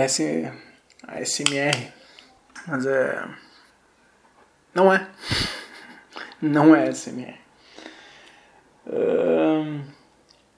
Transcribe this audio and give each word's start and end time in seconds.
Parece 0.00 0.50
ASMR, 1.06 1.92
mas 2.66 2.86
é. 2.86 3.28
Não 4.74 4.90
é. 4.90 5.06
Não 6.40 6.74
é 6.74 6.88
ASMR. 6.88 7.38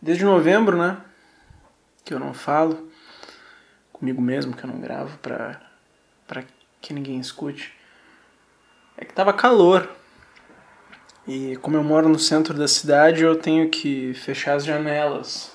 Desde 0.00 0.24
novembro, 0.24 0.78
né? 0.78 0.96
Que 2.04 2.14
eu 2.14 2.20
não 2.20 2.32
falo 2.32 2.88
comigo 3.92 4.22
mesmo, 4.22 4.54
que 4.54 4.62
eu 4.62 4.70
não 4.70 4.80
gravo 4.80 5.18
pra, 5.18 5.60
pra 6.24 6.44
que 6.80 6.94
ninguém 6.94 7.18
escute. 7.18 7.74
É 8.96 9.04
que 9.04 9.12
tava 9.12 9.32
calor. 9.32 9.90
E 11.26 11.56
como 11.56 11.76
eu 11.76 11.82
moro 11.82 12.08
no 12.08 12.18
centro 12.18 12.54
da 12.54 12.68
cidade, 12.68 13.24
eu 13.24 13.34
tenho 13.34 13.68
que 13.68 14.14
fechar 14.14 14.54
as 14.54 14.64
janelas 14.64 15.52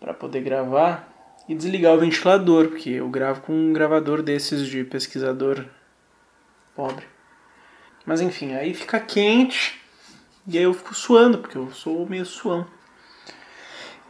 para 0.00 0.14
poder 0.14 0.40
gravar 0.40 1.13
e 1.48 1.54
desligar 1.54 1.94
o 1.94 1.98
ventilador, 1.98 2.68
porque 2.68 2.90
eu 2.90 3.08
gravo 3.08 3.42
com 3.42 3.52
um 3.52 3.72
gravador 3.72 4.22
desses 4.22 4.66
de 4.66 4.84
pesquisador 4.84 5.64
pobre. 6.74 7.06
Mas 8.06 8.20
enfim, 8.20 8.54
aí 8.54 8.74
fica 8.74 9.00
quente 9.00 9.80
e 10.46 10.58
aí 10.58 10.64
eu 10.64 10.74
fico 10.74 10.94
suando, 10.94 11.38
porque 11.38 11.56
eu 11.56 11.70
sou 11.70 12.06
meio 12.06 12.26
suão. 12.26 12.66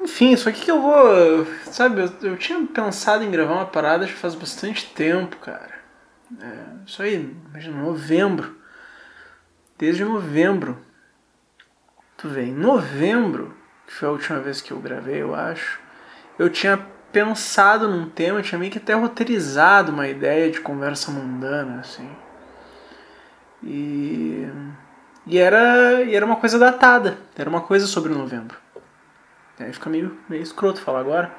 Enfim, 0.00 0.32
isso 0.32 0.48
aqui 0.48 0.62
que 0.62 0.70
eu 0.70 0.82
vou. 0.82 1.46
Sabe, 1.64 2.02
eu, 2.02 2.30
eu 2.30 2.36
tinha 2.36 2.60
pensado 2.66 3.24
em 3.24 3.30
gravar 3.30 3.54
uma 3.54 3.66
parada 3.66 4.06
já 4.06 4.14
faz 4.14 4.34
bastante 4.34 4.86
tempo, 4.92 5.36
cara. 5.38 5.74
É, 6.40 6.84
isso 6.86 7.02
aí, 7.02 7.34
imagina, 7.48 7.82
novembro. 7.82 8.56
Desde 9.78 10.04
novembro. 10.04 10.78
Tu 12.16 12.28
vê, 12.28 12.42
em 12.46 12.54
novembro, 12.54 13.56
que 13.86 13.94
foi 13.94 14.08
a 14.08 14.12
última 14.12 14.40
vez 14.40 14.60
que 14.60 14.72
eu 14.72 14.80
gravei, 14.80 15.22
eu 15.22 15.34
acho, 15.34 15.80
eu 16.38 16.48
tinha 16.48 16.76
pensado 17.14 17.88
num 17.88 18.10
tema, 18.10 18.42
tinha 18.42 18.58
meio 18.58 18.72
que 18.72 18.78
até 18.78 18.92
roteirizado 18.92 19.92
uma 19.92 20.08
ideia 20.08 20.50
de 20.50 20.60
conversa 20.60 21.12
mundana, 21.12 21.80
assim. 21.80 22.10
E. 23.62 24.46
E 25.26 25.38
era, 25.38 26.02
e 26.02 26.14
era 26.14 26.26
uma 26.26 26.36
coisa 26.36 26.58
datada, 26.58 27.16
era 27.34 27.48
uma 27.48 27.62
coisa 27.62 27.86
sobre 27.86 28.12
novembro. 28.12 28.58
Aí 29.58 29.72
fica 29.72 29.88
meio, 29.88 30.18
meio 30.28 30.42
escroto 30.42 30.82
falar 30.82 31.00
agora. 31.00 31.32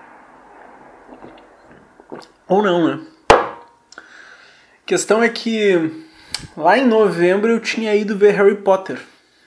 Ou 2.48 2.64
não, 2.64 2.88
né? 2.88 3.06
A 3.30 4.88
questão 4.88 5.22
é 5.22 5.30
que 5.30 6.04
lá 6.58 6.80
em 6.80 6.88
novembro 6.88 7.52
eu 7.52 7.60
tinha 7.60 7.94
ido 7.96 8.18
ver 8.18 8.32
Harry 8.32 8.56
Potter 8.56 9.00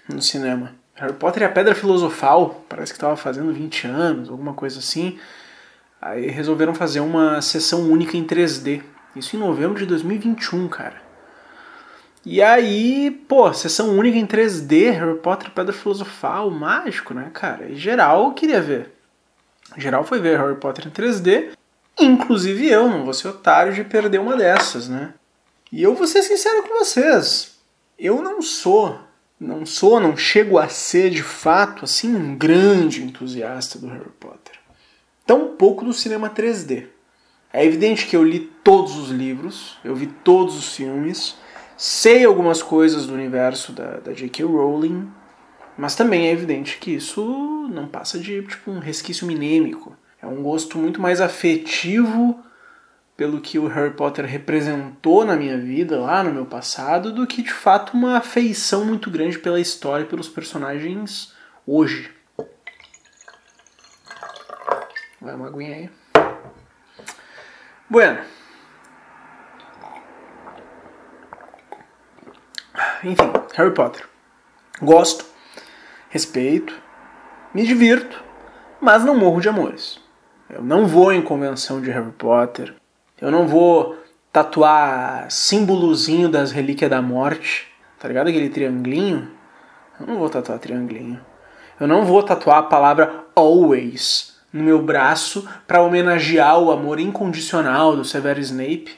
no 0.09 0.23
cinema. 0.23 0.73
Harry 0.95 1.15
Potter 1.15 1.43
e 1.43 1.47
a 1.47 1.49
Pedra 1.49 1.75
Filosofal, 1.75 2.65
parece 2.69 2.93
que 2.93 2.97
estava 2.97 3.17
fazendo 3.17 3.53
20 3.53 3.87
anos, 3.89 4.29
alguma 4.29 4.55
coisa 4.55 4.79
assim. 4.79 5.19
Aí 6.01 6.29
resolveram 6.29 6.75
fazer 6.75 7.01
uma 7.01 7.43
sessão 7.43 7.91
única 7.91 8.17
em 8.17 8.25
3D. 8.25 8.83
Isso 9.17 9.37
em 9.37 9.39
novembro 9.39 9.79
de 9.79 9.87
2021, 9.87 10.69
cara. 10.69 11.09
E 12.25 12.43
aí, 12.43 13.11
pô, 13.29 13.53
sessão 13.53 13.97
única 13.97 14.19
em 14.19 14.27
3D, 14.27 14.91
Harry 14.91 15.19
Potter 15.19 15.51
Pedra 15.51 15.73
Filosofal, 15.73 16.51
mágico, 16.51 17.15
né, 17.15 17.31
cara? 17.33 17.67
E 17.67 17.77
geral 17.77 18.35
queria 18.35 18.61
ver. 18.61 18.93
Geral 19.77 20.05
foi 20.05 20.21
ver 20.21 20.39
Harry 20.39 20.57
Potter 20.57 20.87
em 20.87 20.91
3D, 20.91 21.51
inclusive 21.99 22.69
eu, 22.69 22.89
não 22.89 23.05
vou 23.05 23.15
ser 23.15 23.29
otário 23.29 23.73
de 23.73 23.85
perder 23.85 24.19
uma 24.19 24.37
dessas, 24.37 24.89
né? 24.89 25.15
E 25.71 25.83
eu 25.83 25.95
vou 25.95 26.07
ser 26.07 26.23
sincero 26.23 26.63
com 26.63 26.79
vocês, 26.79 27.59
eu 27.99 28.23
não 28.23 28.41
sou, 28.41 28.99
não 29.39 29.67
sou, 29.67 30.01
não 30.01 30.17
chego 30.17 30.59
a 30.59 30.69
ser 30.69 31.11
de 31.11 31.23
fato, 31.23 31.85
assim, 31.85 32.15
um 32.15 32.37
grande 32.37 33.03
entusiasta 33.03 33.79
do 33.79 33.89
Harry 33.89 34.11
Potter. 34.19 34.48
Tão 35.29 35.49
pouco 35.49 35.85
do 35.85 35.93
cinema 35.93 36.31
3D. 36.31 36.87
É 37.53 37.63
evidente 37.63 38.07
que 38.07 38.17
eu 38.17 38.25
li 38.25 38.51
todos 38.65 38.97
os 38.97 39.11
livros, 39.11 39.77
eu 39.85 39.95
vi 39.95 40.07
todos 40.07 40.57
os 40.57 40.75
filmes, 40.75 41.37
sei 41.77 42.25
algumas 42.25 42.63
coisas 42.63 43.07
do 43.07 43.13
universo 43.13 43.73
da, 43.73 43.99
da 43.99 44.15
J.K. 44.15 44.47
Rowling, 44.47 45.07
mas 45.77 45.95
também 45.95 46.29
é 46.29 46.33
evidente 46.33 46.79
que 46.79 46.95
isso 46.95 47.69
não 47.71 47.87
passa 47.87 48.19
de 48.19 48.41
tipo 48.41 48.71
um 48.71 48.79
resquício 48.79 49.27
minêmico. 49.27 49.95
É 50.23 50.27
um 50.27 50.43
gosto 50.43 50.79
muito 50.79 50.99
mais 50.99 51.21
afetivo 51.21 52.43
pelo 53.15 53.39
que 53.43 53.59
o 53.59 53.67
Harry 53.67 53.93
Potter 53.93 54.25
representou 54.25 55.27
na 55.27 55.37
minha 55.37 55.59
vida, 55.59 56.01
lá 56.01 56.25
no 56.25 56.33
meu 56.33 56.47
passado, 56.47 57.13
do 57.13 57.27
que 57.27 57.43
de 57.43 57.53
fato 57.53 57.93
uma 57.93 58.17
afeição 58.17 58.83
muito 58.83 59.11
grande 59.11 59.39
pela 59.39 59.61
história 59.61 60.05
e 60.05 60.09
pelos 60.09 60.27
personagens 60.27 61.35
hoje. 61.67 62.17
Vai 65.21 65.35
uma 65.35 65.49
aguinha 65.49 65.75
aí. 65.75 65.91
Bueno. 67.91 68.21
Enfim, 73.03 73.33
Harry 73.55 73.75
Potter. 73.75 74.09
Gosto, 74.81 75.25
respeito, 76.09 76.73
me 77.53 77.67
divirto, 77.67 78.23
mas 78.81 79.05
não 79.05 79.17
morro 79.17 79.41
de 79.41 79.49
amores. 79.49 80.01
Eu 80.49 80.63
não 80.63 80.87
vou 80.87 81.13
em 81.13 81.21
convenção 81.21 81.81
de 81.81 81.91
Harry 81.91 82.13
Potter. 82.13 82.75
Eu 83.21 83.33
não 83.33 83.49
vou 83.49 83.99
tatuar 84.33 85.29
símbolozinho 85.31 86.29
das 86.29 86.53
relíquias 86.53 86.91
da 86.91 87.03
morte. 87.03 87.67
Tá 87.99 88.07
ligado 88.07 88.29
aquele 88.29 88.49
triangulinho? 88.49 89.33
Eu 89.99 90.07
não 90.07 90.19
vou 90.19 90.31
tatuar 90.31 90.61
triangulinho. 90.61 91.21
Eu 91.81 91.89
não 91.89 92.05
vou 92.05 92.23
tatuar 92.23 92.59
a 92.59 92.63
palavra 92.63 93.25
always 93.35 94.38
no 94.53 94.63
meu 94.63 94.81
braço 94.81 95.49
para 95.67 95.83
homenagear 95.83 96.59
o 96.59 96.71
amor 96.71 96.99
incondicional 96.99 97.97
do 97.97 98.05
Severo 98.05 98.41
Snape. 98.41 98.97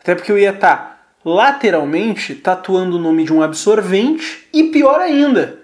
Até 0.00 0.14
porque 0.14 0.32
eu 0.32 0.38
ia 0.38 0.50
estar 0.50 0.76
tá 0.76 0.96
lateralmente 1.24 2.34
tatuando 2.34 2.96
o 2.96 3.00
nome 3.00 3.24
de 3.24 3.32
um 3.32 3.42
absorvente 3.42 4.48
e 4.52 4.64
pior 4.64 5.00
ainda, 5.00 5.58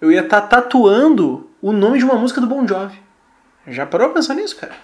eu 0.00 0.12
ia 0.12 0.20
estar 0.20 0.42
tá 0.42 0.46
tatuando 0.46 1.50
o 1.60 1.72
nome 1.72 1.98
de 1.98 2.04
uma 2.04 2.14
música 2.14 2.40
do 2.40 2.46
Bon 2.46 2.66
Jovi. 2.66 2.98
Já 3.66 3.84
parou 3.84 4.08
a 4.08 4.12
pensar 4.12 4.34
nisso, 4.34 4.56
cara? 4.56 4.74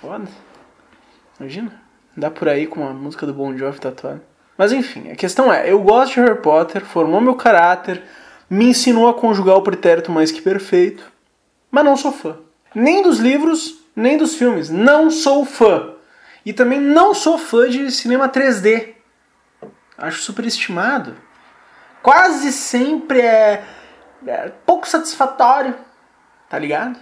Foda. 0.00 0.28
Imagina. 1.40 1.72
Dá 2.16 2.30
por 2.30 2.48
aí 2.48 2.66
com 2.66 2.80
uma 2.80 2.92
música 2.92 3.26
do 3.26 3.34
Bon 3.34 3.56
Jovi 3.56 3.80
tatuada. 3.80 4.22
Mas 4.56 4.72
enfim, 4.72 5.10
a 5.10 5.16
questão 5.16 5.52
é, 5.52 5.70
eu 5.70 5.80
gosto 5.80 6.14
de 6.14 6.20
Harry 6.20 6.40
Potter, 6.40 6.84
formou 6.84 7.20
meu 7.20 7.34
caráter, 7.34 8.02
me 8.48 8.66
ensinou 8.66 9.08
a 9.08 9.14
conjugar 9.14 9.56
o 9.56 9.62
pretérito 9.62 10.10
mais 10.10 10.30
que 10.30 10.40
perfeito, 10.40 11.04
mas 11.70 11.84
não 11.84 11.96
sou 11.96 12.12
fã. 12.12 12.36
Nem 12.74 13.02
dos 13.02 13.18
livros, 13.18 13.80
nem 13.94 14.16
dos 14.16 14.34
filmes. 14.34 14.68
Não 14.68 15.10
sou 15.10 15.44
fã. 15.44 15.94
E 16.44 16.52
também 16.52 16.80
não 16.80 17.14
sou 17.14 17.38
fã 17.38 17.68
de 17.68 17.90
cinema 17.90 18.28
3D. 18.28 18.94
Acho 19.98 20.22
superestimado. 20.22 21.16
Quase 22.02 22.52
sempre 22.52 23.20
é, 23.20 23.64
é 24.26 24.52
pouco 24.64 24.86
satisfatório, 24.86 25.74
tá 26.48 26.58
ligado? 26.58 26.98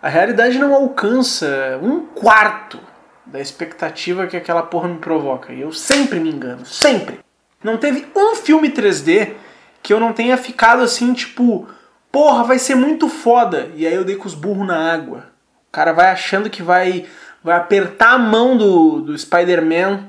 A 0.00 0.08
realidade 0.08 0.58
não 0.58 0.74
alcança 0.74 1.78
um 1.80 2.06
quarto 2.06 2.80
da 3.24 3.40
expectativa 3.40 4.26
que 4.26 4.36
aquela 4.36 4.62
porra 4.62 4.88
me 4.88 4.98
provoca. 4.98 5.52
E 5.52 5.60
eu 5.60 5.72
sempre 5.72 6.18
me 6.18 6.30
engano, 6.30 6.66
sempre. 6.66 7.20
Não 7.62 7.76
teve 7.76 8.08
um 8.16 8.34
filme 8.34 8.70
3D 8.70 9.34
que 9.80 9.92
eu 9.92 10.00
não 10.00 10.12
tenha 10.12 10.36
ficado 10.36 10.82
assim, 10.82 11.12
tipo, 11.12 11.68
porra, 12.12 12.44
vai 12.44 12.58
ser 12.58 12.74
muito 12.74 13.08
foda. 13.08 13.72
E 13.74 13.86
aí 13.86 13.94
eu 13.94 14.04
dei 14.04 14.16
com 14.16 14.28
os 14.28 14.34
burros 14.34 14.66
na 14.66 14.92
água. 14.92 15.32
O 15.68 15.72
cara 15.72 15.92
vai 15.92 16.10
achando 16.10 16.50
que 16.50 16.62
vai 16.62 17.06
vai 17.42 17.56
apertar 17.56 18.12
a 18.12 18.18
mão 18.18 18.56
do, 18.56 19.00
do 19.00 19.18
Spider-Man 19.18 20.08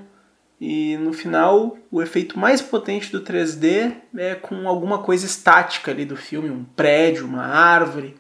e 0.62 0.96
no 0.98 1.12
final 1.12 1.76
o 1.92 2.02
efeito 2.02 2.38
mais 2.38 2.62
potente 2.62 3.12
do 3.12 3.22
3D 3.22 3.92
é 4.16 4.36
com 4.36 4.68
alguma 4.68 5.00
coisa 5.00 5.26
estática 5.26 5.90
ali 5.90 6.06
do 6.06 6.16
filme, 6.16 6.52
um 6.52 6.64
prédio, 6.64 7.26
uma 7.26 7.44
árvore, 7.44 8.16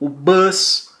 o 0.00 0.08
Buzz. 0.08 0.94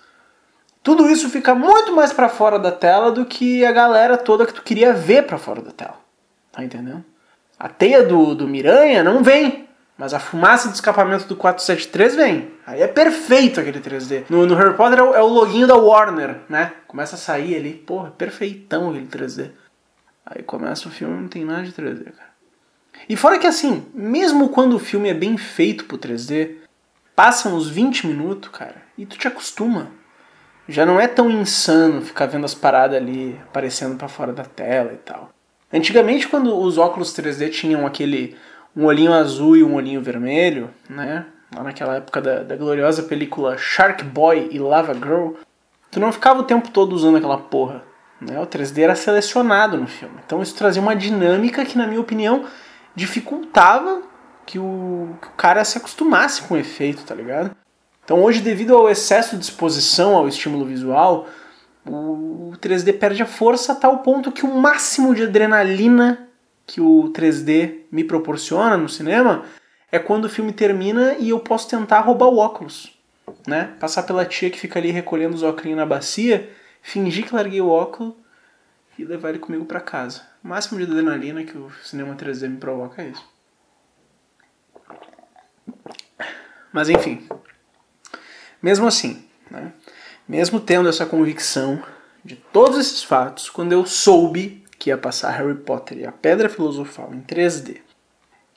Tudo 0.82 1.08
isso 1.08 1.30
fica 1.30 1.54
muito 1.54 1.94
mais 1.94 2.12
para 2.12 2.28
fora 2.28 2.58
da 2.58 2.70
tela 2.70 3.10
do 3.10 3.24
que 3.24 3.64
a 3.64 3.72
galera 3.72 4.16
toda 4.16 4.46
que 4.46 4.54
tu 4.54 4.62
queria 4.62 4.92
ver 4.92 5.24
para 5.24 5.38
fora 5.38 5.62
da 5.62 5.72
tela. 5.72 5.98
Tá 6.52 6.62
entendendo? 6.62 7.04
A 7.58 7.68
teia 7.68 8.02
do, 8.04 8.34
do 8.34 8.46
Miranha 8.46 9.02
não 9.02 9.24
vem 9.24 9.66
mas 9.98 10.12
a 10.12 10.18
fumaça 10.20 10.68
do 10.68 10.74
escapamento 10.74 11.26
do 11.26 11.36
473 11.36 12.14
vem. 12.16 12.50
Aí 12.66 12.82
é 12.82 12.86
perfeito 12.86 13.60
aquele 13.60 13.80
3D. 13.80 14.24
No, 14.28 14.46
no 14.46 14.54
Harry 14.54 14.74
Potter 14.74 14.98
é 14.98 15.02
o, 15.02 15.14
é 15.14 15.22
o 15.22 15.26
loginho 15.26 15.66
da 15.66 15.76
Warner, 15.76 16.40
né? 16.48 16.72
Começa 16.86 17.16
a 17.16 17.18
sair 17.18 17.56
ali, 17.56 17.72
porra, 17.72 18.10
perfeitão 18.10 18.90
aquele 18.90 19.06
3D. 19.06 19.50
Aí 20.24 20.42
começa 20.42 20.88
o 20.88 20.90
filme 20.90 21.20
não 21.20 21.28
tem 21.28 21.44
nada 21.44 21.62
de 21.62 21.72
3D, 21.72 22.04
cara. 22.04 22.36
E 23.08 23.16
fora 23.16 23.38
que 23.38 23.46
assim, 23.46 23.86
mesmo 23.94 24.48
quando 24.48 24.74
o 24.74 24.78
filme 24.78 25.08
é 25.08 25.14
bem 25.14 25.36
feito 25.36 25.84
pro 25.84 25.98
3D, 25.98 26.56
passam 27.14 27.54
uns 27.54 27.68
20 27.68 28.06
minutos, 28.06 28.50
cara, 28.50 28.82
e 28.98 29.06
tu 29.06 29.16
te 29.16 29.28
acostuma. 29.28 29.90
Já 30.68 30.84
não 30.84 31.00
é 31.00 31.06
tão 31.06 31.30
insano 31.30 32.02
ficar 32.02 32.26
vendo 32.26 32.44
as 32.44 32.54
paradas 32.54 32.96
ali 32.96 33.38
aparecendo 33.44 33.96
para 33.96 34.08
fora 34.08 34.32
da 34.32 34.44
tela 34.44 34.92
e 34.92 34.96
tal. 34.96 35.30
Antigamente, 35.72 36.26
quando 36.26 36.56
os 36.56 36.76
óculos 36.76 37.14
3D 37.14 37.50
tinham 37.50 37.86
aquele 37.86 38.36
um 38.76 38.84
olhinho 38.84 39.12
azul 39.12 39.56
e 39.56 39.64
um 39.64 39.74
olhinho 39.74 40.02
vermelho, 40.02 40.70
né? 40.88 41.24
Lá 41.54 41.62
naquela 41.62 41.96
época 41.96 42.20
da, 42.20 42.42
da 42.42 42.56
gloriosa 42.56 43.02
película 43.02 43.56
Shark 43.56 44.04
Boy 44.04 44.48
e 44.52 44.58
Lava 44.58 44.92
Girl. 44.92 45.32
tu 45.90 45.98
não 45.98 46.12
ficava 46.12 46.40
o 46.40 46.44
tempo 46.44 46.70
todo 46.70 46.92
usando 46.92 47.16
aquela 47.16 47.38
porra. 47.38 47.82
Né? 48.20 48.38
O 48.38 48.46
3D 48.46 48.82
era 48.82 48.94
selecionado 48.94 49.78
no 49.78 49.86
filme. 49.86 50.16
Então 50.24 50.42
isso 50.42 50.54
trazia 50.54 50.82
uma 50.82 50.94
dinâmica 50.94 51.64
que, 51.64 51.78
na 51.78 51.86
minha 51.86 52.00
opinião, 52.00 52.44
dificultava 52.94 54.02
que 54.44 54.58
o, 54.58 55.16
que 55.20 55.28
o 55.28 55.32
cara 55.36 55.64
se 55.64 55.78
acostumasse 55.78 56.42
com 56.42 56.54
o 56.54 56.58
efeito, 56.58 57.04
tá 57.04 57.14
ligado? 57.14 57.56
Então 58.04 58.22
hoje, 58.22 58.40
devido 58.40 58.76
ao 58.76 58.88
excesso 58.88 59.36
de 59.36 59.44
exposição 59.44 60.14
ao 60.14 60.28
estímulo 60.28 60.64
visual, 60.64 61.26
o 61.84 62.52
3D 62.60 62.98
perde 62.98 63.22
a 63.22 63.26
força 63.26 63.72
a 63.72 63.76
tal 63.76 63.98
ponto 63.98 64.32
que 64.32 64.44
o 64.44 64.54
máximo 64.54 65.14
de 65.14 65.24
adrenalina 65.24 66.25
que 66.66 66.80
o 66.80 67.10
3D 67.12 67.82
me 67.90 68.02
proporciona 68.02 68.76
no 68.76 68.88
cinema 68.88 69.44
é 69.90 69.98
quando 69.98 70.24
o 70.24 70.28
filme 70.28 70.52
termina 70.52 71.14
e 71.18 71.30
eu 71.30 71.38
posso 71.38 71.68
tentar 71.68 72.00
roubar 72.00 72.26
o 72.26 72.38
óculos, 72.38 72.92
né? 73.46 73.74
Passar 73.78 74.02
pela 74.02 74.24
tia 74.24 74.50
que 74.50 74.58
fica 74.58 74.78
ali 74.78 74.90
recolhendo 74.90 75.34
os 75.34 75.42
óculos 75.42 75.76
na 75.76 75.86
bacia, 75.86 76.50
fingir 76.82 77.26
que 77.26 77.34
larguei 77.34 77.60
o 77.60 77.68
óculos 77.68 78.14
e 78.98 79.04
levar 79.04 79.30
ele 79.30 79.38
comigo 79.38 79.64
para 79.64 79.80
casa. 79.80 80.22
O 80.42 80.48
máximo 80.48 80.78
de 80.78 80.90
adrenalina 80.90 81.44
que 81.44 81.56
o 81.56 81.70
cinema 81.82 82.16
3D 82.16 82.48
me 82.48 82.56
provoca 82.56 83.02
é 83.02 83.08
isso. 83.08 83.36
Mas 86.72 86.88
enfim, 86.88 87.26
mesmo 88.60 88.86
assim, 88.86 89.24
né? 89.50 89.72
mesmo 90.28 90.60
tendo 90.60 90.88
essa 90.88 91.06
convicção 91.06 91.82
de 92.24 92.36
todos 92.36 92.78
esses 92.78 93.02
fatos, 93.02 93.48
quando 93.48 93.72
eu 93.72 93.86
soube 93.86 94.65
que 94.78 94.90
ia 94.90 94.98
passar 94.98 95.30
Harry 95.30 95.54
Potter 95.54 95.98
e 95.98 96.06
a 96.06 96.12
Pedra 96.12 96.48
Filosofal 96.48 97.14
em 97.14 97.20
3D 97.20 97.86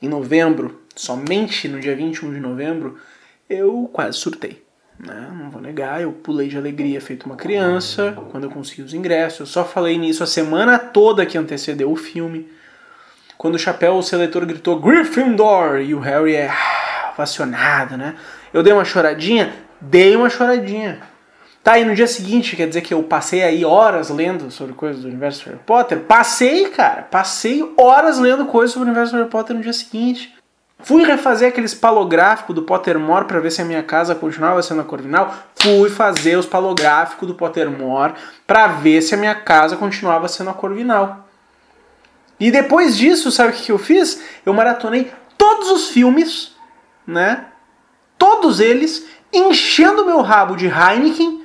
em 0.01 0.07
novembro, 0.07 0.81
somente 0.95 1.68
no 1.68 1.80
dia 1.80 1.95
21 1.95 2.33
de 2.33 2.39
novembro, 2.39 2.98
eu 3.50 3.89
quase 3.92 4.18
surtei. 4.18 4.63
Né? 4.98 5.30
Não 5.33 5.50
vou 5.50 5.62
negar, 5.62 6.01
eu 6.01 6.12
pulei 6.12 6.48
de 6.48 6.57
alegria 6.57 7.00
feito 7.00 7.25
uma 7.25 7.36
criança 7.36 8.18
quando 8.31 8.45
eu 8.45 8.50
consegui 8.50 8.81
os 8.81 8.94
ingressos. 8.94 9.39
Eu 9.39 9.45
só 9.45 9.66
falei 9.66 9.98
nisso 9.98 10.24
a 10.24 10.27
semana 10.27 10.77
toda 10.77 11.25
que 11.25 11.38
antecedeu 11.38 11.92
o 11.92 11.95
filme. 11.95 12.50
Quando 13.38 13.56
o 13.56 13.60
chapéu 13.60 14.01
seletor 14.01 14.45
gritou 14.45 14.80
Gryffindor 14.80 15.80
e 15.80 15.94
o 15.94 16.00
Harry 16.00 16.36
é 16.36 16.50
ah, 16.50 17.12
ovacionado, 17.13 17.95
né? 17.95 18.16
Eu 18.54 18.62
dei 18.62 18.74
uma 18.74 18.83
choradinha, 18.83 19.54
dei 19.80 20.16
uma 20.16 20.30
choradinha. 20.30 21.00
Tá, 21.69 21.77
e 21.77 21.86
no 21.86 21.94
dia 21.94 22.07
seguinte, 22.07 22.56
quer 22.56 22.68
dizer 22.68 22.81
que 22.81 22.92
eu 22.92 23.04
passei 23.04 23.44
aí 23.44 23.63
horas 23.63 24.10
lendo 24.10 24.50
sobre 24.50 24.74
coisas 24.74 25.04
do 25.04 25.07
universo 25.07 25.45
Harry 25.45 25.60
Potter? 25.68 26.00
Passei, 26.00 26.68
cara, 26.69 27.04
passei 27.04 27.63
horas 27.77 28.18
lendo 28.18 28.48
coisas 28.48 28.74
sobre 28.74 28.88
o 28.88 28.92
universo 28.92 29.16
Harry 29.16 29.30
Potter 29.30 29.56
no 29.56 29.62
dia 29.62 29.71
seguinte. 29.71 30.36
Fui 30.80 31.04
refazer 31.04 31.50
aqueles 31.50 31.75
palográficos 31.75 32.56
do 32.56 32.63
Pottermore 32.63 33.25
para 33.25 33.39
ver 33.39 33.51
se 33.51 33.62
a 33.62 33.66
minha 33.66 33.83
casa 33.83 34.16
continuava 34.16 34.63
sendo 34.63 34.81
a 34.81 34.83
Corvinal. 34.83 35.31
Fui 35.57 35.92
fazer 35.92 36.38
os 36.38 36.48
palográficos 36.48 37.27
do 37.27 37.36
Pottermore 37.36 38.16
para 38.48 38.66
ver 38.66 39.04
se 39.04 39.13
a 39.13 39.18
minha 39.19 39.36
casa 39.36 39.77
continuava 39.77 40.27
sendo 40.27 40.50
a 40.50 40.56
Corvinal. 40.56 41.27
E 42.39 42.50
depois 42.50 42.98
disso, 42.98 43.31
sabe 43.31 43.51
o 43.51 43.56
que 43.56 43.71
eu 43.71 43.77
fiz? 43.77 44.24
Eu 44.44 44.56
maratonei 44.56 45.12
todos 45.38 45.69
os 45.69 45.89
filmes, 45.89 46.51
né? 47.06 47.45
Todos 48.18 48.60
eles, 48.60 49.06
enchendo 49.31 50.04
meu 50.04 50.21
rabo 50.21 50.56
de 50.56 50.66
Heineken 50.66 51.39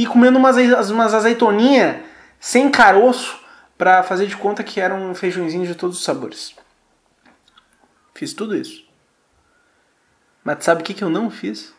e 0.00 0.06
comendo 0.06 0.38
umas, 0.38 0.56
umas 0.88 1.12
azeitoninhas 1.12 2.02
sem 2.38 2.70
caroço 2.70 3.38
para 3.76 4.02
fazer 4.02 4.26
de 4.26 4.34
conta 4.34 4.64
que 4.64 4.80
era 4.80 4.94
um 4.94 5.14
feijãozinho 5.14 5.66
de 5.66 5.74
todos 5.74 5.98
os 5.98 6.04
sabores. 6.04 6.56
Fiz 8.14 8.32
tudo 8.32 8.56
isso. 8.56 8.82
Mas 10.42 10.64
sabe 10.64 10.80
o 10.80 10.84
que, 10.84 10.94
que 10.94 11.04
eu 11.04 11.10
não 11.10 11.28
fiz? 11.28 11.74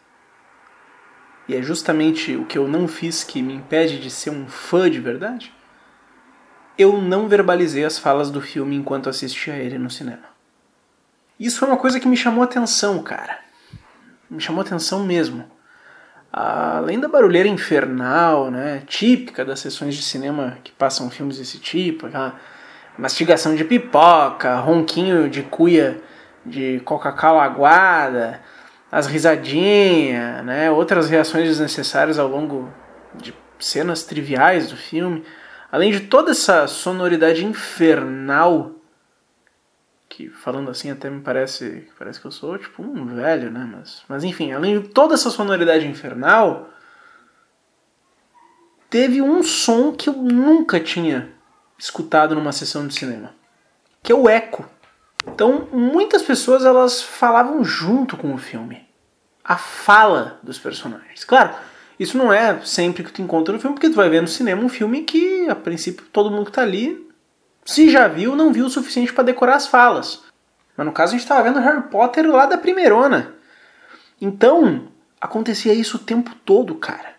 E 1.48 1.56
é 1.56 1.64
justamente 1.64 2.36
o 2.36 2.46
que 2.46 2.60
eu 2.60 2.68
não 2.68 2.88
fiz 2.88 3.24
que 3.24 3.42
me 3.42 3.56
impede 3.56 4.00
de 4.00 4.12
ser 4.12 4.30
um 4.30 4.48
fã 4.48 4.88
de 4.88 5.00
verdade? 5.00 5.52
Eu 6.78 7.02
não 7.02 7.28
verbalizei 7.28 7.84
as 7.84 7.98
falas 7.98 8.30
do 8.30 8.40
filme 8.40 8.76
enquanto 8.76 9.10
assistia 9.10 9.56
ele 9.56 9.80
no 9.80 9.90
cinema. 9.90 10.30
Isso 11.40 11.58
foi 11.58 11.68
uma 11.68 11.78
coisa 11.78 12.00
que 12.00 12.08
me 12.08 12.16
chamou 12.16 12.44
atenção, 12.44 13.02
cara. 13.02 13.40
Me 14.30 14.40
chamou 14.40 14.62
atenção 14.62 15.04
mesmo 15.04 15.50
além 16.32 17.00
da 17.00 17.08
barulheira 17.08 17.50
infernal, 17.50 18.50
né, 18.50 18.84
típica 18.88 19.44
das 19.44 19.60
sessões 19.60 19.96
de 19.96 20.02
cinema 20.02 20.58
que 20.64 20.72
passam 20.72 21.10
filmes 21.10 21.38
desse 21.38 21.58
tipo, 21.60 22.08
aquela 22.08 22.36
mastigação 22.98 23.56
de 23.56 23.64
pipoca, 23.64 24.56
ronquinho 24.56 25.30
de 25.30 25.44
cuia 25.44 26.00
de 26.46 26.82
Coca-Cola 26.86 27.44
aguada, 27.44 28.40
as 28.92 29.08
risadinhas, 29.08 30.44
né, 30.46 30.72
outras 30.72 31.10
reações 31.10 31.48
desnecessárias 31.48 32.18
ao 32.18 32.28
longo 32.28 32.70
de 33.16 33.34
cenas 33.60 34.04
triviais 34.04 34.70
do 34.70 34.78
filme, 34.78 35.24
além 35.72 35.92
de 35.92 36.02
toda 36.02 36.32
essa 36.32 36.68
sonoridade 36.68 37.46
infernal 37.46 38.81
que 40.22 40.30
falando 40.30 40.70
assim 40.70 40.92
até 40.92 41.10
me 41.10 41.22
parece 41.22 41.88
parece 41.98 42.20
que 42.20 42.28
eu 42.28 42.32
sou 42.32 42.58
tipo 42.58 42.84
um 42.84 43.16
velho, 43.16 43.50
né? 43.50 43.68
Mas, 43.72 44.04
mas 44.08 44.24
enfim, 44.24 44.52
além 44.52 44.80
de 44.80 44.90
toda 44.90 45.16
essa 45.16 45.30
sonoridade 45.30 45.88
infernal, 45.88 46.70
teve 48.90 49.22
um 49.22 49.42
som 49.42 49.92
que 49.92 50.10
eu 50.10 50.14
nunca 50.14 50.80
tinha 50.80 51.32
escutado 51.78 52.36
numa 52.36 52.52
sessão 52.52 52.88
de 52.88 52.94
cinema, 52.94 53.34
que 54.04 54.12
é 54.12 54.16
o 54.16 54.30
eco. 54.30 54.70
Então, 55.28 55.68
muitas 55.72 56.22
pessoas 56.22 56.66
elas 56.66 57.02
falavam 57.02 57.64
junto 57.64 58.18
com 58.18 58.34
o 58.34 58.38
filme. 58.38 58.88
A 59.44 59.56
fala 59.58 60.40
dos 60.44 60.58
personagens. 60.60 61.24
Claro, 61.24 61.56
isso 62.00 62.18
não 62.18 62.32
é 62.32 62.60
sempre 62.64 63.04
que 63.04 63.12
tu 63.12 63.22
encontra 63.22 63.54
no 63.54 63.60
filme, 63.60 63.76
porque 63.76 63.90
tu 63.90 63.96
vai 63.96 64.10
ver 64.10 64.22
no 64.22 64.28
cinema 64.28 64.64
um 64.64 64.70
filme 64.70 65.04
que, 65.04 65.48
a 65.50 65.56
princípio, 65.56 66.06
todo 66.12 66.32
mundo 66.32 66.46
que 66.46 66.52
tá 66.52 66.62
ali 66.62 67.11
se 67.66 67.90
já 67.90 68.08
viu, 68.08 68.36
não 68.36 68.52
viu 68.52 68.66
o 68.66 68.70
suficiente 68.70 69.14
para 69.14 69.24
decorar 69.24 69.56
as 69.56 69.68
falas. 69.68 70.24
Mas 70.76 70.86
no 70.86 70.92
caso 70.92 71.12
a 71.12 71.14
gente 71.14 71.24
estava 71.24 71.44
vendo 71.44 71.60
Harry 71.60 71.84
Potter 71.84 72.30
lá 72.30 72.46
da 72.46 72.58
primeirona. 72.58 73.34
Então, 74.20 74.88
acontecia 75.20 75.74
isso 75.74 75.98
o 75.98 76.02
tempo 76.02 76.34
todo, 76.46 76.76
cara. 76.76 77.16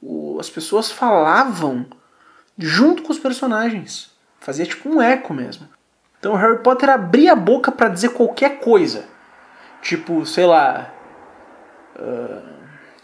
O, 0.00 0.38
as 0.40 0.48
pessoas 0.48 0.90
falavam 0.90 1.86
junto 2.56 3.02
com 3.02 3.12
os 3.12 3.18
personagens. 3.18 4.10
Fazia 4.40 4.66
tipo 4.66 4.88
um 4.88 5.00
eco 5.00 5.32
mesmo. 5.32 5.68
Então 6.18 6.34
Harry 6.34 6.58
Potter 6.58 6.90
abria 6.90 7.32
a 7.32 7.36
boca 7.36 7.70
para 7.70 7.88
dizer 7.88 8.10
qualquer 8.10 8.58
coisa. 8.60 9.04
Tipo, 9.80 10.26
sei 10.26 10.46
lá. 10.46 10.92
Uh, 11.96 12.42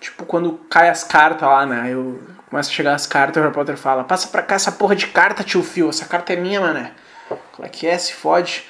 tipo 0.01 0.25
quando 0.27 0.53
cai 0.71 0.89
as 0.89 1.05
cartas 1.05 1.49
lá, 1.49 1.65
né? 1.67 1.93
Eu 1.93 2.21
Começa 2.55 2.71
a 2.71 2.73
chegar 2.73 2.95
as 2.95 3.05
cartas, 3.05 3.37
o 3.37 3.41
Harry 3.41 3.53
Potter 3.53 3.77
fala: 3.77 4.05
Passa 4.05 4.29
pra 4.29 4.41
cá 4.41 4.55
essa 4.55 4.71
porra 4.71 4.95
de 4.95 5.09
carta, 5.09 5.43
tio 5.43 5.61
Phil. 5.61 5.89
Essa 5.89 6.07
carta 6.07 6.35
é 6.35 6.37
minha, 6.37 6.61
mané. 6.61 6.93
Qual 7.27 7.67
é 7.67 7.69
que 7.69 7.85
é? 7.85 7.99
Se 7.99 8.15
fode. 8.15 8.65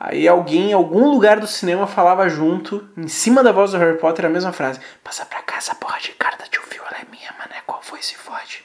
Aí 0.00 0.26
alguém 0.26 0.70
em 0.70 0.72
algum 0.72 1.08
lugar 1.08 1.38
do 1.38 1.46
cinema 1.46 1.86
falava 1.86 2.28
junto, 2.28 2.90
em 2.96 3.06
cima 3.06 3.40
da 3.44 3.52
voz 3.52 3.70
do 3.70 3.78
Harry 3.78 3.96
Potter, 3.96 4.24
a 4.24 4.28
mesma 4.28 4.50
frase: 4.50 4.80
Passa 5.04 5.24
pra 5.24 5.40
cá 5.40 5.58
essa 5.58 5.72
porra 5.72 6.00
de 6.00 6.08
carta, 6.14 6.46
tio 6.50 6.62
Phil. 6.62 6.82
Ela 6.84 7.02
é 7.02 7.04
minha, 7.12 7.32
mané. 7.38 7.62
Qual 7.64 7.80
foi? 7.80 8.02
Se 8.02 8.16
fode. 8.16 8.64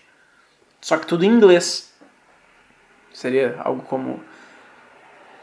Só 0.82 0.98
que 0.98 1.06
tudo 1.06 1.24
em 1.24 1.30
inglês. 1.30 1.94
Seria 3.14 3.62
algo 3.64 3.84
como: 3.84 4.24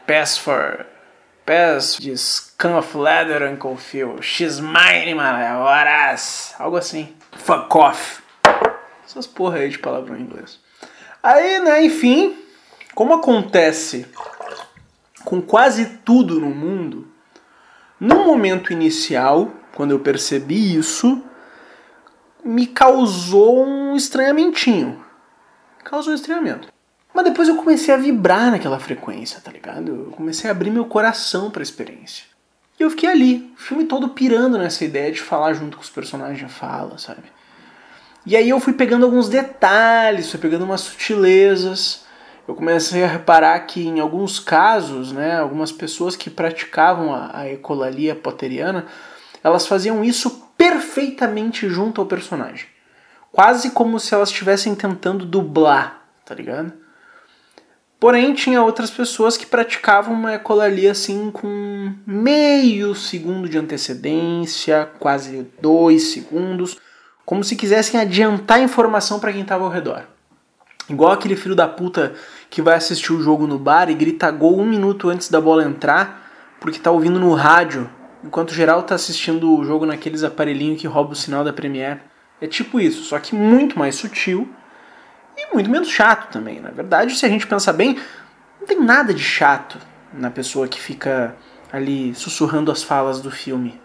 Pass 0.05 0.37
for. 0.37 0.85
Pass 1.45 1.95
de 1.95 2.17
Scum 2.17 2.75
of 2.77 2.97
Leather, 2.97 3.49
Uncle 3.49 3.77
Phil. 3.77 4.21
She's 4.21 4.59
mine, 4.59 5.15
mané. 5.15 5.55
Horas. 5.55 6.53
Algo 6.59 6.75
assim. 6.75 7.15
Fuck 7.31 7.77
off. 7.77 8.24
Essas 9.05 9.27
porra 9.27 9.57
aí 9.57 9.69
de 9.69 9.79
palavrão 9.79 10.17
em 10.17 10.21
inglês. 10.21 10.59
Aí, 11.21 11.59
né, 11.59 11.83
enfim, 11.83 12.35
como 12.93 13.13
acontece 13.13 14.05
com 15.23 15.41
quase 15.41 15.99
tudo 16.03 16.39
no 16.39 16.49
mundo, 16.49 17.07
no 17.99 18.25
momento 18.25 18.71
inicial, 18.71 19.51
quando 19.73 19.91
eu 19.91 19.99
percebi 19.99 20.75
isso, 20.75 21.23
me 22.43 22.67
causou 22.67 23.65
um 23.65 23.95
estranhamentinho. 23.95 25.03
Causou 25.83 26.13
um 26.13 26.15
estranhamento. 26.15 26.67
Mas 27.13 27.25
depois 27.25 27.47
eu 27.47 27.55
comecei 27.55 27.93
a 27.93 27.97
vibrar 27.97 28.51
naquela 28.51 28.79
frequência, 28.79 29.39
tá 29.39 29.51
ligado? 29.51 30.05
Eu 30.07 30.11
comecei 30.11 30.49
a 30.49 30.51
abrir 30.51 30.69
meu 30.69 30.85
coração 30.85 31.49
para 31.49 31.61
a 31.61 31.63
experiência. 31.63 32.25
E 32.77 32.83
eu 32.83 32.89
fiquei 32.89 33.09
ali, 33.09 33.53
o 33.55 33.59
filme 33.59 33.85
todo 33.85 34.09
pirando 34.09 34.57
nessa 34.57 34.83
ideia 34.83 35.11
de 35.11 35.21
falar 35.21 35.53
junto 35.53 35.77
com 35.77 35.83
os 35.83 35.89
personagens 35.89 36.51
fala, 36.51 36.97
sabe? 36.97 37.23
E 38.25 38.35
aí 38.35 38.49
eu 38.49 38.59
fui 38.59 38.73
pegando 38.73 39.05
alguns 39.05 39.29
detalhes, 39.29 40.31
fui 40.31 40.39
pegando 40.39 40.65
umas 40.65 40.81
sutilezas. 40.81 42.03
Eu 42.47 42.55
comecei 42.55 43.03
a 43.03 43.07
reparar 43.07 43.59
que 43.61 43.85
em 43.85 43.99
alguns 43.99 44.39
casos, 44.39 45.11
né, 45.11 45.37
algumas 45.37 45.71
pessoas 45.71 46.15
que 46.15 46.29
praticavam 46.29 47.13
a, 47.13 47.39
a 47.39 47.51
ecolalia 47.51 48.15
potteriana, 48.15 48.85
elas 49.43 49.67
faziam 49.67 50.03
isso 50.03 50.43
perfeitamente 50.57 51.69
junto 51.69 52.01
ao 52.01 52.07
personagem. 52.07 52.67
Quase 53.31 53.71
como 53.71 53.99
se 53.99 54.13
elas 54.13 54.29
estivessem 54.29 54.73
tentando 54.73 55.25
dublar, 55.25 56.07
tá 56.25 56.33
ligado? 56.33 56.73
Porém, 57.99 58.33
tinha 58.33 58.61
outras 58.61 58.89
pessoas 58.89 59.37
que 59.37 59.45
praticavam 59.45 60.13
uma 60.13 60.35
ecolalia 60.35 60.91
assim 60.91 61.31
com 61.31 61.93
meio 62.05 62.93
segundo 62.93 63.47
de 63.47 63.57
antecedência, 63.57 64.89
quase 64.99 65.47
dois 65.61 66.11
segundos, 66.11 66.77
como 67.25 67.43
se 67.43 67.55
quisessem 67.55 67.99
adiantar 67.99 68.61
informação 68.61 69.19
para 69.19 69.33
quem 69.33 69.41
estava 69.41 69.63
ao 69.63 69.69
redor. 69.69 70.03
Igual 70.87 71.11
aquele 71.11 71.35
filho 71.35 71.55
da 71.55 71.67
puta 71.67 72.13
que 72.49 72.61
vai 72.61 72.75
assistir 72.75 73.11
o 73.11 73.21
jogo 73.21 73.47
no 73.47 73.57
bar 73.57 73.89
e 73.89 73.95
grita 73.95 74.29
gol 74.29 74.59
um 74.59 74.65
minuto 74.65 75.09
antes 75.09 75.29
da 75.29 75.41
bola 75.41 75.63
entrar, 75.63 76.21
porque 76.59 76.77
tá 76.77 76.91
ouvindo 76.91 77.19
no 77.19 77.33
rádio, 77.33 77.89
enquanto 78.23 78.53
geral 78.53 78.83
tá 78.83 78.93
assistindo 78.93 79.57
o 79.57 79.65
jogo 79.65 79.85
naqueles 79.85 80.23
aparelhinhos 80.23 80.79
que 80.79 80.87
roubam 80.87 81.13
o 81.13 81.15
sinal 81.15 81.43
da 81.43 81.51
Premiere. 81.51 82.01
É 82.39 82.45
tipo 82.45 82.79
isso, 82.79 83.03
só 83.03 83.17
que 83.17 83.33
muito 83.33 83.79
mais 83.79 83.95
sutil 83.95 84.47
e 85.35 85.53
muito 85.53 85.69
menos 85.69 85.89
chato 85.89 86.31
também. 86.31 86.59
Na 86.59 86.69
verdade, 86.69 87.15
se 87.15 87.25
a 87.25 87.29
gente 87.29 87.47
pensar 87.47 87.73
bem, 87.73 87.97
não 88.59 88.67
tem 88.67 88.79
nada 88.79 89.13
de 89.13 89.23
chato 89.23 89.79
na 90.13 90.29
pessoa 90.29 90.67
que 90.67 90.79
fica 90.79 91.35
ali 91.71 92.13
sussurrando 92.13 92.71
as 92.71 92.83
falas 92.83 93.21
do 93.21 93.31
filme. 93.31 93.81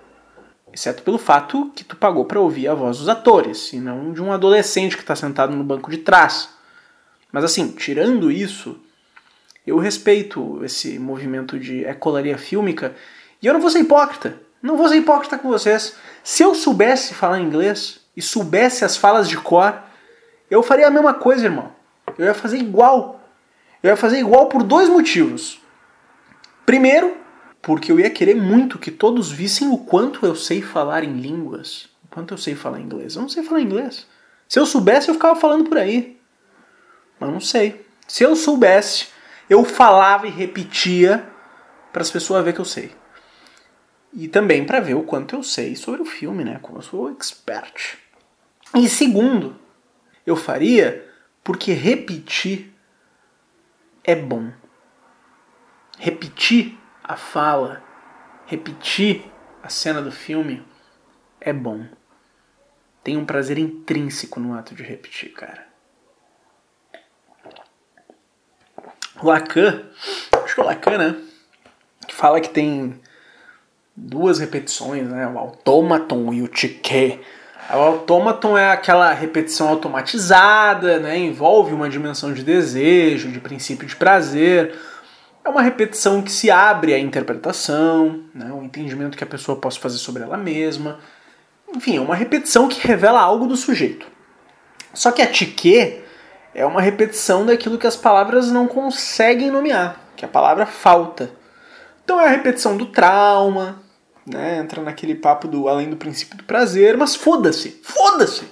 Exceto 0.72 1.02
pelo 1.02 1.18
fato 1.18 1.70
que 1.74 1.84
tu 1.84 1.96
pagou 1.96 2.24
para 2.24 2.40
ouvir 2.40 2.68
a 2.68 2.74
voz 2.74 2.98
dos 2.98 3.08
atores, 3.08 3.72
e 3.72 3.80
não 3.80 4.12
de 4.12 4.22
um 4.22 4.32
adolescente 4.32 4.96
que 4.96 5.02
está 5.02 5.16
sentado 5.16 5.54
no 5.54 5.64
banco 5.64 5.90
de 5.90 5.98
trás. 5.98 6.50
Mas 7.32 7.44
assim, 7.44 7.72
tirando 7.72 8.30
isso, 8.30 8.76
eu 9.66 9.78
respeito 9.78 10.64
esse 10.64 10.98
movimento 10.98 11.58
de 11.58 11.84
ecolaria 11.84 12.38
fílmica 12.38 12.94
e 13.42 13.46
eu 13.46 13.52
não 13.52 13.60
vou 13.60 13.70
ser 13.70 13.80
hipócrita. 13.80 14.36
Não 14.62 14.76
vou 14.76 14.88
ser 14.88 14.96
hipócrita 14.96 15.38
com 15.38 15.48
vocês. 15.48 15.96
Se 16.22 16.42
eu 16.42 16.54
soubesse 16.54 17.14
falar 17.14 17.40
inglês 17.40 18.00
e 18.16 18.20
soubesse 18.20 18.84
as 18.84 18.96
falas 18.96 19.28
de 19.28 19.36
cor, 19.36 19.80
eu 20.50 20.62
faria 20.62 20.88
a 20.88 20.90
mesma 20.90 21.14
coisa, 21.14 21.46
irmão. 21.46 21.72
Eu 22.18 22.26
ia 22.26 22.34
fazer 22.34 22.58
igual. 22.58 23.20
Eu 23.82 23.90
ia 23.90 23.96
fazer 23.96 24.18
igual 24.18 24.46
por 24.46 24.62
dois 24.62 24.88
motivos. 24.88 25.60
Primeiro, 26.66 27.16
porque 27.62 27.92
eu 27.92 28.00
ia 28.00 28.10
querer 28.10 28.34
muito 28.34 28.78
que 28.78 28.90
todos 28.90 29.30
vissem 29.30 29.68
o 29.68 29.78
quanto 29.78 30.24
eu 30.24 30.34
sei 30.34 30.62
falar 30.62 31.04
em 31.04 31.20
línguas. 31.20 31.88
O 32.04 32.08
quanto 32.08 32.32
eu 32.34 32.38
sei 32.38 32.54
falar 32.54 32.80
inglês. 32.80 33.14
Eu 33.14 33.22
não 33.22 33.28
sei 33.28 33.42
falar 33.42 33.60
inglês. 33.60 34.06
Se 34.48 34.58
eu 34.58 34.66
soubesse, 34.66 35.08
eu 35.08 35.14
ficava 35.14 35.38
falando 35.38 35.68
por 35.68 35.78
aí. 35.78 36.18
Mas 37.18 37.30
não 37.30 37.40
sei. 37.40 37.86
Se 38.08 38.24
eu 38.24 38.34
soubesse, 38.34 39.08
eu 39.48 39.64
falava 39.64 40.26
e 40.26 40.30
repetia 40.30 41.28
para 41.92 42.02
as 42.02 42.10
pessoas 42.10 42.44
ver 42.44 42.54
que 42.54 42.60
eu 42.60 42.64
sei. 42.64 42.92
E 44.12 44.26
também 44.26 44.64
para 44.64 44.80
ver 44.80 44.94
o 44.94 45.04
quanto 45.04 45.36
eu 45.36 45.42
sei 45.42 45.76
sobre 45.76 46.02
o 46.02 46.06
filme, 46.06 46.42
né? 46.42 46.58
Como 46.62 46.78
eu 46.78 46.82
sou 46.82 47.12
expert. 47.12 47.98
E 48.74 48.88
segundo, 48.88 49.56
eu 50.26 50.34
faria 50.34 51.08
porque 51.44 51.72
repetir 51.72 52.72
é 54.02 54.16
bom. 54.16 54.50
Repetir 55.98 56.79
a 57.02 57.16
fala, 57.16 57.82
repetir 58.46 59.24
a 59.62 59.68
cena 59.68 60.00
do 60.00 60.12
filme 60.12 60.64
é 61.40 61.52
bom. 61.52 61.86
Tem 63.02 63.16
um 63.16 63.24
prazer 63.24 63.58
intrínseco 63.58 64.38
no 64.38 64.54
ato 64.54 64.74
de 64.74 64.82
repetir, 64.82 65.32
cara. 65.32 65.66
Lacan, 69.22 69.84
acho 70.44 70.54
que 70.54 70.60
é 70.60 70.64
o 70.64 70.66
Lacan, 70.66 70.98
né? 70.98 71.16
Que 72.06 72.14
fala 72.14 72.40
que 72.40 72.48
tem 72.48 73.00
duas 73.94 74.38
repetições, 74.38 75.08
né? 75.08 75.26
O 75.28 75.38
autômaton 75.38 76.32
e 76.32 76.42
o 76.42 76.48
tique. 76.48 77.20
O 77.70 77.78
autômaton 77.78 78.56
é 78.56 78.70
aquela 78.70 79.12
repetição 79.12 79.68
automatizada, 79.68 80.98
né? 80.98 81.18
Envolve 81.18 81.72
uma 81.72 81.88
dimensão 81.88 82.32
de 82.32 82.42
desejo, 82.42 83.30
de 83.30 83.40
princípio 83.40 83.86
de 83.86 83.94
prazer. 83.94 84.74
É 85.44 85.48
uma 85.48 85.62
repetição 85.62 86.22
que 86.22 86.30
se 86.30 86.50
abre 86.50 86.92
à 86.92 86.98
interpretação, 86.98 88.24
né? 88.34 88.52
o 88.52 88.62
entendimento 88.62 89.16
que 89.16 89.24
a 89.24 89.26
pessoa 89.26 89.58
possa 89.58 89.80
fazer 89.80 89.98
sobre 89.98 90.22
ela 90.22 90.36
mesma. 90.36 90.98
Enfim, 91.74 91.96
é 91.96 92.00
uma 92.00 92.14
repetição 92.14 92.68
que 92.68 92.86
revela 92.86 93.20
algo 93.20 93.46
do 93.46 93.56
sujeito. 93.56 94.06
Só 94.92 95.10
que 95.10 95.22
a 95.22 95.26
tique 95.26 96.02
é 96.54 96.66
uma 96.66 96.80
repetição 96.80 97.46
daquilo 97.46 97.78
que 97.78 97.86
as 97.86 97.96
palavras 97.96 98.50
não 98.50 98.66
conseguem 98.66 99.50
nomear, 99.50 99.98
que 100.16 100.24
a 100.24 100.28
palavra 100.28 100.66
falta. 100.66 101.30
Então 102.04 102.20
é 102.20 102.26
a 102.26 102.30
repetição 102.30 102.76
do 102.76 102.86
trauma, 102.86 103.80
né? 104.26 104.58
entra 104.58 104.82
naquele 104.82 105.14
papo 105.14 105.48
do 105.48 105.68
além 105.68 105.88
do 105.88 105.96
princípio 105.96 106.36
do 106.36 106.44
prazer, 106.44 106.96
mas 106.96 107.14
foda-se, 107.14 107.80
foda-se! 107.82 108.44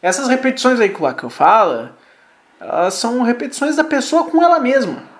Essas 0.00 0.28
repetições 0.28 0.78
aí 0.78 0.88
que 0.88 1.00
o 1.00 1.04
Lacan 1.04 1.30
fala, 1.30 1.96
elas 2.60 2.94
são 2.94 3.22
repetições 3.22 3.76
da 3.76 3.84
pessoa 3.84 4.24
com 4.24 4.42
ela 4.42 4.58
mesma. 4.58 5.11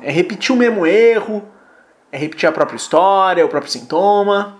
É 0.00 0.10
repetir 0.10 0.54
o 0.54 0.58
mesmo 0.58 0.86
erro, 0.86 1.46
é 2.10 2.18
repetir 2.18 2.48
a 2.48 2.52
própria 2.52 2.76
história, 2.76 3.44
o 3.44 3.48
próprio 3.48 3.72
sintoma. 3.72 4.58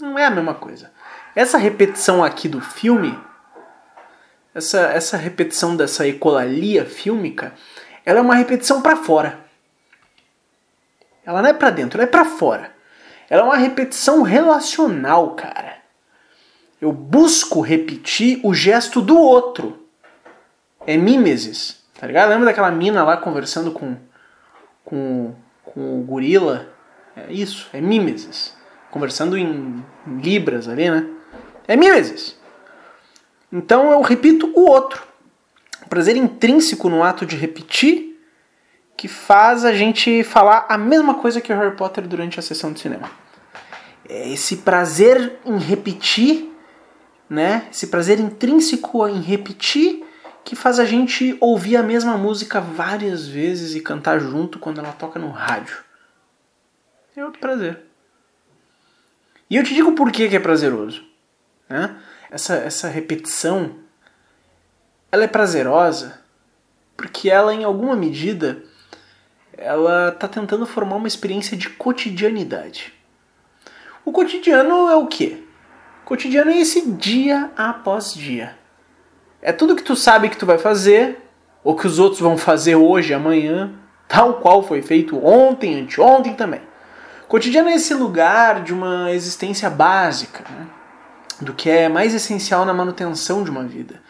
Não 0.00 0.18
é 0.18 0.24
a 0.24 0.30
mesma 0.30 0.54
coisa. 0.54 0.90
Essa 1.34 1.58
repetição 1.58 2.24
aqui 2.24 2.48
do 2.48 2.60
filme 2.60 3.18
essa, 4.58 4.80
essa 4.80 5.16
repetição 5.16 5.76
dessa 5.76 6.06
ecolalia 6.06 6.84
fílmica, 6.84 7.54
ela 8.04 8.18
é 8.18 8.22
uma 8.22 8.34
repetição 8.34 8.82
para 8.82 8.96
fora. 8.96 9.38
Ela 11.24 11.42
não 11.42 11.50
é 11.50 11.52
para 11.52 11.70
dentro, 11.70 11.98
ela 11.98 12.08
é 12.08 12.10
para 12.10 12.24
fora. 12.24 12.72
Ela 13.30 13.42
é 13.42 13.44
uma 13.44 13.56
repetição 13.56 14.22
relacional, 14.22 15.34
cara. 15.34 15.76
Eu 16.80 16.92
busco 16.92 17.60
repetir 17.60 18.40
o 18.42 18.54
gesto 18.54 19.00
do 19.00 19.18
outro. 19.18 19.86
É 20.86 20.96
mimesis, 20.96 21.84
tá 21.98 22.06
ligado? 22.06 22.30
Lembra 22.30 22.46
daquela 22.46 22.70
mina 22.70 23.04
lá 23.04 23.16
conversando 23.16 23.70
com, 23.72 23.96
com, 24.88 25.34
com 25.62 26.00
o 26.00 26.02
gorila? 26.02 26.66
É 27.14 27.30
isso, 27.30 27.68
é 27.74 27.80
mimesis. 27.80 28.56
Conversando 28.90 29.36
em, 29.36 29.84
libras 30.06 30.66
ali, 30.66 30.90
né? 30.90 31.06
É 31.66 31.76
mimesis. 31.76 32.38
Então 33.52 33.92
eu 33.92 34.00
repito 34.00 34.50
o 34.56 34.70
outro. 34.70 35.06
O 35.84 35.88
prazer 35.90 36.16
intrínseco 36.16 36.88
no 36.88 37.04
ato 37.04 37.26
de 37.26 37.36
repetir 37.36 38.18
que 38.96 39.08
faz 39.08 39.62
a 39.64 39.74
gente 39.74 40.24
falar 40.24 40.64
a 40.70 40.78
mesma 40.78 41.14
coisa 41.14 41.40
que 41.40 41.52
o 41.52 41.56
Harry 41.56 41.76
Potter 41.76 42.08
durante 42.08 42.38
a 42.38 42.42
sessão 42.42 42.72
de 42.72 42.80
cinema. 42.80 43.10
É 44.08 44.30
esse 44.30 44.56
prazer 44.56 45.38
em 45.44 45.58
repetir, 45.58 46.50
né? 47.28 47.68
Esse 47.70 47.88
prazer 47.88 48.18
intrínseco 48.18 49.06
em 49.06 49.20
repetir 49.20 50.07
que 50.48 50.56
faz 50.56 50.78
a 50.78 50.86
gente 50.86 51.36
ouvir 51.42 51.76
a 51.76 51.82
mesma 51.82 52.16
música 52.16 52.58
várias 52.58 53.28
vezes 53.28 53.74
e 53.74 53.82
cantar 53.82 54.18
junto 54.18 54.58
quando 54.58 54.78
ela 54.78 54.92
toca 54.92 55.18
no 55.18 55.28
rádio. 55.28 55.76
É 57.14 57.22
outro 57.22 57.38
prazer. 57.38 57.80
E 59.50 59.56
eu 59.56 59.62
te 59.62 59.74
digo 59.74 59.92
por 59.92 60.10
que, 60.10 60.24
é 60.24 60.40
prazeroso. 60.40 61.04
Né? 61.68 61.94
essa, 62.30 62.54
essa 62.54 62.88
repetição, 62.88 63.76
ela 65.12 65.24
é 65.24 65.28
prazerosa 65.28 66.18
porque 66.96 67.28
ela, 67.28 67.52
em 67.52 67.64
alguma 67.64 67.94
medida, 67.94 68.62
ela 69.52 70.08
está 70.08 70.26
tentando 70.26 70.64
formar 70.64 70.96
uma 70.96 71.08
experiência 71.08 71.58
de 71.58 71.68
cotidianidade. 71.68 72.94
O 74.02 74.12
cotidiano 74.12 74.88
é 74.88 74.96
o 74.96 75.06
quê? 75.08 75.44
O 76.04 76.06
cotidiano 76.06 76.50
é 76.50 76.56
esse 76.56 76.90
dia 76.92 77.52
após 77.54 78.14
dia. 78.14 78.56
É 79.40 79.52
tudo 79.52 79.76
que 79.76 79.82
tu 79.82 79.94
sabe 79.94 80.28
que 80.28 80.36
tu 80.36 80.46
vai 80.46 80.58
fazer, 80.58 81.18
ou 81.62 81.76
que 81.76 81.86
os 81.86 81.98
outros 81.98 82.20
vão 82.20 82.36
fazer 82.36 82.76
hoje, 82.76 83.14
amanhã, 83.14 83.72
tal 84.06 84.34
qual 84.34 84.62
foi 84.62 84.82
feito 84.82 85.24
ontem, 85.24 85.80
anteontem 85.80 86.34
também. 86.34 86.60
O 87.24 87.28
cotidiano 87.28 87.68
é 87.68 87.74
esse 87.74 87.94
lugar 87.94 88.62
de 88.62 88.72
uma 88.72 89.12
existência 89.12 89.68
básica, 89.68 90.44
né? 90.50 90.66
do 91.40 91.52
que 91.52 91.70
é 91.70 91.88
mais 91.88 92.14
essencial 92.14 92.64
na 92.64 92.74
manutenção 92.74 93.44
de 93.44 93.50
uma 93.50 93.64
vida. 93.64 94.00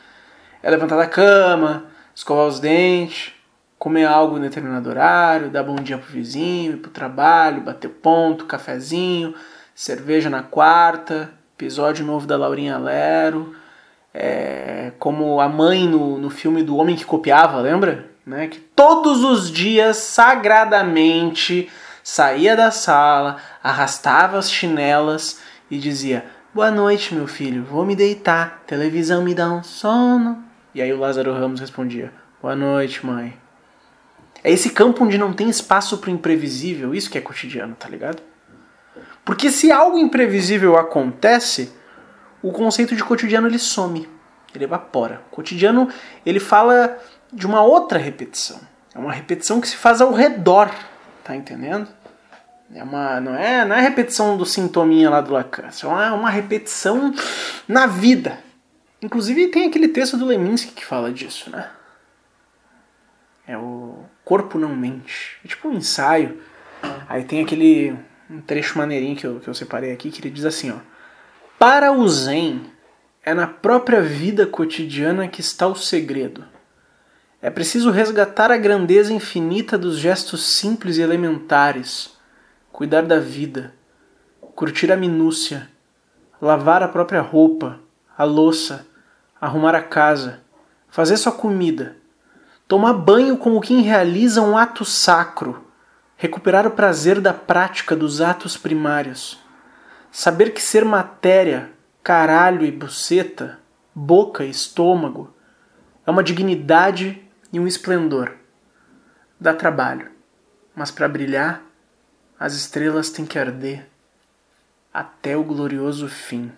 É 0.63 0.71
levantar 0.71 0.97
da 0.97 1.07
cama, 1.07 1.87
escovar 2.15 2.47
os 2.47 2.59
dentes, 2.59 3.33
comer 3.79 4.07
algo 4.07 4.39
em 4.39 4.41
determinado 4.41 4.89
horário, 4.89 5.51
dar 5.51 5.63
bom 5.63 5.77
dia 5.77 5.99
pro 5.99 6.11
vizinho, 6.11 6.73
ir 6.73 6.77
pro 6.79 6.91
trabalho, 6.91 7.61
bater 7.61 7.89
ponto, 7.89 8.47
cafezinho, 8.47 9.35
cerveja 9.75 10.31
na 10.31 10.43
quarta, 10.43 11.31
episódio 11.57 12.05
novo 12.05 12.27
da 12.27 12.37
Laurinha 12.37 12.79
Lero, 12.79 13.55
é, 14.21 14.91
como 14.99 15.41
a 15.41 15.49
mãe 15.49 15.87
no, 15.87 16.19
no 16.19 16.29
filme 16.29 16.65
do 16.65 16.77
Homem 16.77 16.97
que 16.97 17.05
Copiava, 17.05 17.61
lembra? 17.61 18.11
Né? 18.27 18.49
Que 18.49 18.59
todos 18.59 19.23
os 19.23 19.49
dias, 19.49 19.97
sagradamente, 19.99 21.71
saía 22.03 22.57
da 22.57 22.73
sala, 22.73 23.37
arrastava 23.63 24.37
as 24.37 24.51
chinelas 24.51 25.41
e 25.71 25.79
dizia 25.79 26.25
Boa 26.53 26.71
noite, 26.71 27.15
meu 27.15 27.29
filho. 27.29 27.63
Vou 27.63 27.87
me 27.87 27.95
deitar. 27.95 28.65
Televisão 28.67 29.23
me 29.23 29.35
dá 29.35 29.49
um 29.53 29.63
sono. 29.63 30.43
E 30.75 30.83
aí 30.83 30.93
o 30.93 30.99
Lázaro 30.99 31.33
Ramos 31.33 31.61
respondia: 31.61 32.13
Boa 32.43 32.57
noite, 32.57 33.07
mãe. 33.07 33.39
É 34.43 34.51
esse 34.51 34.71
campo 34.71 35.05
onde 35.05 35.17
não 35.17 35.33
tem 35.33 35.49
espaço 35.49 35.99
para 35.99 36.11
imprevisível, 36.11 36.93
isso 36.93 37.11
que 37.11 37.19
é 37.19 37.21
cotidiano, 37.21 37.77
tá 37.79 37.89
ligado? 37.89 38.21
Porque 39.25 39.51
se 39.51 39.71
algo 39.71 39.97
imprevisível 39.97 40.77
acontece, 40.77 41.73
o 42.43 42.53
conceito 42.53 42.95
de 42.95 43.05
cotidiano 43.05 43.47
ele 43.47 43.59
some, 43.59 44.09
ele 44.55 44.65
evapora. 44.65 45.23
O 45.31 45.37
cotidiano 45.37 45.89
ele 46.25 46.41
fala 46.41 46.99
de 47.33 47.47
uma 47.47 47.63
outra 47.63 47.99
repetição. 47.99 48.61
É 48.95 48.99
uma 48.99 49.13
repetição 49.13 49.61
que 49.61 49.69
se 49.69 49.77
faz 49.77 50.01
ao 50.01 50.13
redor, 50.13 50.71
tá 51.23 51.37
entendendo? 51.37 51.89
É 52.75 52.83
uma, 52.83 53.21
não, 53.21 53.35
é, 53.35 53.65
não 53.65 53.77
é 53.77 53.81
repetição 53.81 54.37
do 54.37 54.45
sintominha 54.45 55.09
lá 55.09 55.21
do 55.21 55.33
Lacan. 55.33 55.69
É 55.83 55.87
uma, 55.87 56.13
uma 56.15 56.31
repetição 56.31 57.15
na 57.67 57.87
vida. 57.87 58.39
Inclusive 59.01 59.49
tem 59.49 59.67
aquele 59.67 59.89
texto 59.89 60.17
do 60.17 60.27
Leminski 60.27 60.73
que 60.73 60.85
fala 60.85 61.13
disso, 61.13 61.51
né? 61.51 61.71
É 63.47 63.57
o 63.57 64.05
Corpo 64.25 64.59
Não 64.59 64.77
Mente. 64.77 65.39
É 65.45 65.49
tipo 65.49 65.69
um 65.69 65.75
ensaio. 65.75 66.43
Aí 67.09 67.25
tem 67.25 67.43
aquele 67.43 67.97
um 68.31 68.43
trecho 68.43 68.77
maneirinho 68.77 69.17
que 69.17 69.27
eu, 69.27 69.41
que 69.41 69.49
eu 69.49 69.55
separei 69.55 69.93
aqui 69.93 70.11
que 70.11 70.21
ele 70.21 70.31
diz 70.31 70.45
assim, 70.45 70.71
ó. 70.71 70.77
Para 71.59 71.91
o 71.91 72.09
Zen, 72.09 72.71
é 73.21 73.35
na 73.35 73.49
própria 73.49 74.01
vida 74.01 74.47
cotidiana 74.47 75.27
que 75.27 75.41
está 75.41 75.67
o 75.67 75.75
segredo. 75.75 76.45
É 77.43 77.51
preciso 77.51 77.91
resgatar 77.91 78.53
a 78.53 78.57
grandeza 78.57 79.13
infinita 79.13 79.77
dos 79.77 79.99
gestos 79.99 80.55
simples 80.55 80.99
e 80.99 81.03
elementares, 81.03 82.17
cuidar 82.71 83.03
da 83.03 83.19
vida, 83.19 83.75
curtir 84.55 84.93
a 84.93 84.97
minúcia, 84.97 85.69
lavar 86.41 86.81
a 86.81 86.87
própria 86.87 87.23
roupa, 87.23 87.81
a 88.17 88.23
louça, 88.23 88.87
arrumar 89.41 89.75
a 89.75 89.83
casa, 89.83 90.43
fazer 90.89 91.17
sua 91.17 91.33
comida, 91.33 91.97
tomar 92.69 92.93
banho 92.93 93.37
como 93.37 93.61
quem 93.61 93.81
realiza 93.81 94.43
um 94.43 94.57
ato 94.57 94.85
sacro, 94.85 95.67
recuperar 96.17 96.69
o 96.69 96.71
prazer 96.71 97.21
da 97.21 97.35
prática 97.35 97.97
dos 97.97 98.21
atos 98.21 98.57
primários, 98.57 99.41
saber 100.11 100.53
que 100.53 100.61
ser 100.61 100.85
matéria, 100.85 101.71
caralho 102.03 102.65
e 102.65 102.71
buceta, 102.71 103.59
boca 103.95 104.45
e 104.45 104.51
estômago, 104.51 105.35
é 106.07 106.11
uma 106.11 106.23
dignidade 106.23 107.23
e 107.53 107.61
um 107.61 107.67
esplendor. 107.67 108.35
Dá 109.41 109.55
trabalho, 109.55 110.11
mas 110.75 110.91
para 110.91 111.09
brilhar, 111.09 111.63
as 112.39 112.55
estrelas 112.55 113.11
têm 113.11 113.27
que 113.27 113.39
arder 113.39 113.87
até 114.93 115.37
o 115.37 115.45
glorioso 115.45 116.09
fim. 116.09 116.53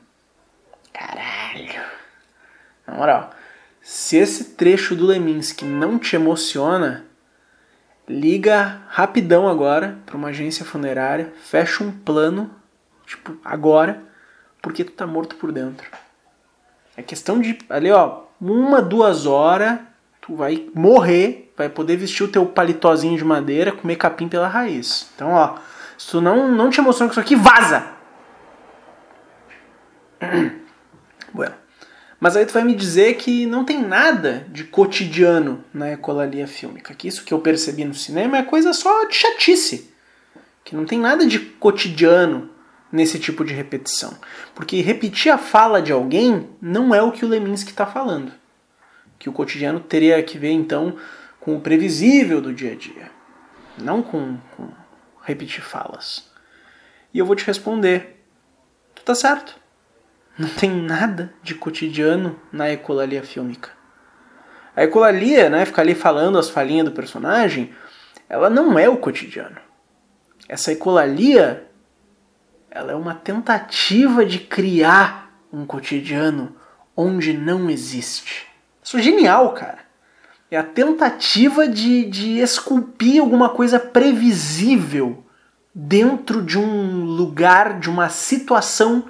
Caralho! 0.92 1.82
Na 2.86 2.94
moral, 2.94 3.30
se 3.80 4.16
esse 4.16 4.56
trecho 4.56 4.94
do 4.94 5.06
Leminski 5.06 5.64
não 5.64 5.98
te 5.98 6.16
emociona, 6.16 7.06
liga 8.08 8.82
rapidão 8.88 9.48
agora 9.48 9.98
para 10.04 10.16
uma 10.16 10.28
agência 10.28 10.64
funerária, 10.64 11.32
fecha 11.42 11.82
um 11.82 11.90
plano, 11.90 12.54
tipo, 13.10 13.36
agora, 13.44 14.02
porque 14.62 14.84
tu 14.84 14.92
tá 14.92 15.06
morto 15.06 15.34
por 15.36 15.50
dentro. 15.50 15.90
É 16.96 17.02
questão 17.02 17.40
de, 17.40 17.58
ali 17.68 17.90
ó, 17.90 18.22
uma, 18.40 18.80
duas 18.80 19.26
horas, 19.26 19.80
tu 20.20 20.36
vai 20.36 20.68
morrer, 20.74 21.52
vai 21.56 21.68
poder 21.68 21.96
vestir 21.96 22.22
o 22.22 22.28
teu 22.28 22.46
paletózinho 22.46 23.16
de 23.16 23.24
madeira, 23.24 23.72
comer 23.72 23.96
capim 23.96 24.28
pela 24.28 24.46
raiz. 24.46 25.10
Então, 25.14 25.32
ó, 25.32 25.56
se 25.98 26.10
tu 26.10 26.20
não, 26.20 26.48
não 26.48 26.70
te 26.70 26.80
emociona 26.80 27.08
com 27.08 27.12
isso 27.12 27.20
aqui, 27.20 27.34
vaza! 27.34 27.84
bueno. 31.34 31.54
Mas 32.20 32.36
aí 32.36 32.44
tu 32.44 32.52
vai 32.52 32.62
me 32.62 32.74
dizer 32.74 33.14
que 33.14 33.46
não 33.46 33.64
tem 33.64 33.82
nada 33.82 34.46
de 34.50 34.64
cotidiano 34.64 35.64
na 35.72 35.92
ecolalia 35.92 36.46
fílmica. 36.46 36.94
Que 36.94 37.08
isso 37.08 37.24
que 37.24 37.32
eu 37.32 37.38
percebi 37.38 37.82
no 37.82 37.94
cinema 37.94 38.36
é 38.36 38.42
coisa 38.42 38.74
só 38.74 39.06
de 39.06 39.14
chatice. 39.14 39.90
Que 40.62 40.76
não 40.76 40.84
tem 40.84 41.00
nada 41.00 41.26
de 41.26 41.38
cotidiano 41.38 42.50
nesse 42.92 43.18
tipo 43.18 43.44
de 43.44 43.54
repetição. 43.54 44.16
Porque 44.54 44.80
repetir 44.80 45.32
a 45.32 45.38
fala 45.38 45.80
de 45.80 45.92
alguém 45.92 46.48
não 46.60 46.94
é 46.94 47.02
o 47.02 47.12
que 47.12 47.24
o 47.24 47.28
Leminski 47.28 47.70
está 47.70 47.86
falando. 47.86 48.32
Que 49.18 49.28
o 49.28 49.32
cotidiano 49.32 49.80
teria 49.80 50.22
que 50.22 50.38
ver 50.38 50.50
então 50.50 50.96
com 51.38 51.56
o 51.56 51.60
previsível 51.60 52.40
do 52.40 52.52
dia 52.52 52.72
a 52.72 52.74
dia, 52.74 53.10
não 53.78 54.02
com, 54.02 54.38
com 54.56 54.68
repetir 55.22 55.62
falas. 55.62 56.30
E 57.12 57.18
eu 57.18 57.26
vou 57.26 57.36
te 57.36 57.46
responder: 57.46 58.24
tu 58.94 59.02
tá 59.02 59.14
certo. 59.14 59.58
Não 60.38 60.48
tem 60.48 60.70
nada 60.70 61.34
de 61.42 61.54
cotidiano 61.54 62.40
na 62.50 62.70
ecolalia 62.70 63.22
fílmica. 63.22 63.70
A 64.74 64.84
ecolalia, 64.84 65.50
né, 65.50 65.66
ficar 65.66 65.82
ali 65.82 65.94
falando 65.94 66.38
as 66.38 66.48
falinhas 66.48 66.86
do 66.86 66.92
personagem, 66.92 67.74
ela 68.28 68.48
não 68.48 68.78
é 68.78 68.88
o 68.88 68.96
cotidiano. 68.96 69.58
Essa 70.48 70.72
ecolalia, 70.72 71.69
ela 72.70 72.92
é 72.92 72.94
uma 72.94 73.14
tentativa 73.14 74.24
de 74.24 74.38
criar 74.38 75.30
um 75.52 75.66
cotidiano 75.66 76.54
onde 76.96 77.32
não 77.32 77.68
existe. 77.68 78.46
Isso 78.82 78.96
é 78.98 79.02
genial, 79.02 79.52
cara. 79.52 79.78
É 80.50 80.56
a 80.56 80.62
tentativa 80.62 81.68
de, 81.68 82.04
de 82.04 82.38
esculpir 82.38 83.20
alguma 83.20 83.48
coisa 83.48 83.78
previsível 83.78 85.24
dentro 85.74 86.42
de 86.42 86.58
um 86.58 87.04
lugar, 87.04 87.78
de 87.78 87.88
uma 87.88 88.08
situação 88.08 89.04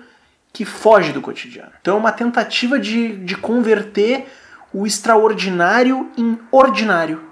que 0.52 0.64
foge 0.64 1.12
do 1.12 1.20
cotidiano. 1.20 1.72
Então 1.80 1.96
é 1.96 2.00
uma 2.00 2.12
tentativa 2.12 2.78
de, 2.78 3.16
de 3.18 3.36
converter 3.36 4.26
o 4.72 4.86
extraordinário 4.86 6.10
em 6.16 6.38
ordinário. 6.50 7.29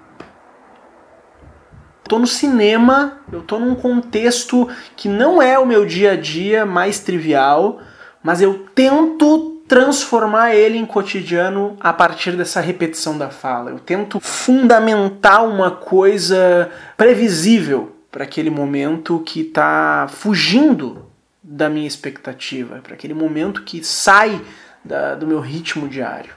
Estou 2.09 2.19
no 2.19 2.27
cinema, 2.27 3.19
eu 3.31 3.41
estou 3.41 3.61
num 3.61 3.75
contexto 3.75 4.67
que 4.97 5.11
não 5.11 5.43
é 5.43 5.59
o 5.59 5.67
meu 5.67 5.85
dia 5.85 6.13
a 6.13 6.17
dia 6.17 6.65
mais 6.65 7.01
trivial, 7.01 7.83
mas 8.23 8.41
eu 8.41 8.67
tento 8.75 9.63
transformar 9.69 10.55
ele 10.55 10.79
em 10.79 10.87
cotidiano 10.87 11.77
a 11.79 11.93
partir 11.93 12.33
dessa 12.33 12.63
repetição 12.63 13.19
da 13.19 13.29
fala. 13.29 13.73
Eu 13.73 13.79
tento 13.79 14.21
fundamentar 14.21 15.45
uma 15.47 15.71
coisa 15.71 16.71
previsível 16.97 17.95
para 18.11 18.25
aquele 18.25 18.49
momento 18.49 19.23
que 19.23 19.43
está 19.43 20.07
fugindo 20.09 21.11
da 21.43 21.69
minha 21.69 21.87
expectativa, 21.87 22.81
para 22.83 22.95
aquele 22.95 23.13
momento 23.13 23.65
que 23.65 23.85
sai 23.85 24.41
da, 24.83 25.15
do 25.15 25.27
meu 25.27 25.41
ritmo 25.41 25.87
diário. 25.87 26.33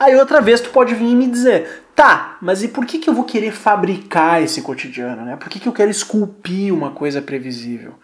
Aí 0.00 0.16
outra 0.16 0.40
vez 0.40 0.62
tu 0.62 0.70
pode 0.70 0.94
vir 0.94 1.10
e 1.10 1.14
me 1.14 1.26
dizer, 1.26 1.83
tá, 1.94 2.36
mas 2.40 2.62
e 2.62 2.68
por 2.68 2.86
que, 2.86 2.98
que 2.98 3.08
eu 3.08 3.14
vou 3.14 3.24
querer 3.24 3.52
fabricar 3.52 4.42
esse 4.42 4.62
cotidiano? 4.62 5.24
Né? 5.24 5.36
Por 5.36 5.48
que, 5.48 5.60
que 5.60 5.68
eu 5.68 5.72
quero 5.72 5.90
esculpir 5.90 6.72
uma 6.72 6.90
coisa 6.90 7.22
previsível? 7.22 7.94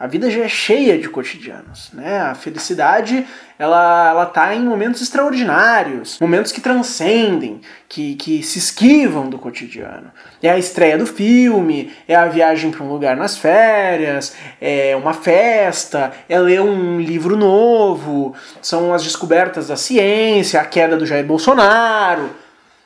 A 0.00 0.06
vida 0.06 0.30
já 0.30 0.40
é 0.40 0.48
cheia 0.48 0.96
de 0.96 1.10
cotidianos, 1.10 1.90
né? 1.92 2.22
A 2.22 2.34
felicidade, 2.34 3.26
ela, 3.58 4.08
ela 4.08 4.24
tá 4.24 4.54
em 4.54 4.64
momentos 4.64 5.02
extraordinários, 5.02 6.18
momentos 6.18 6.52
que 6.52 6.60
transcendem, 6.62 7.60
que, 7.86 8.14
que 8.14 8.42
se 8.42 8.58
esquivam 8.58 9.28
do 9.28 9.38
cotidiano. 9.38 10.10
É 10.42 10.48
a 10.48 10.56
estreia 10.56 10.96
do 10.96 11.04
filme, 11.04 11.92
é 12.08 12.14
a 12.14 12.24
viagem 12.24 12.70
para 12.70 12.82
um 12.82 12.90
lugar 12.90 13.14
nas 13.14 13.36
férias, 13.36 14.34
é 14.58 14.96
uma 14.96 15.12
festa, 15.12 16.12
é 16.30 16.38
ler 16.38 16.62
um 16.62 16.98
livro 16.98 17.36
novo, 17.36 18.34
são 18.62 18.94
as 18.94 19.02
descobertas 19.02 19.68
da 19.68 19.76
ciência, 19.76 20.62
a 20.62 20.64
queda 20.64 20.96
do 20.96 21.04
Jair 21.04 21.26
Bolsonaro. 21.26 22.30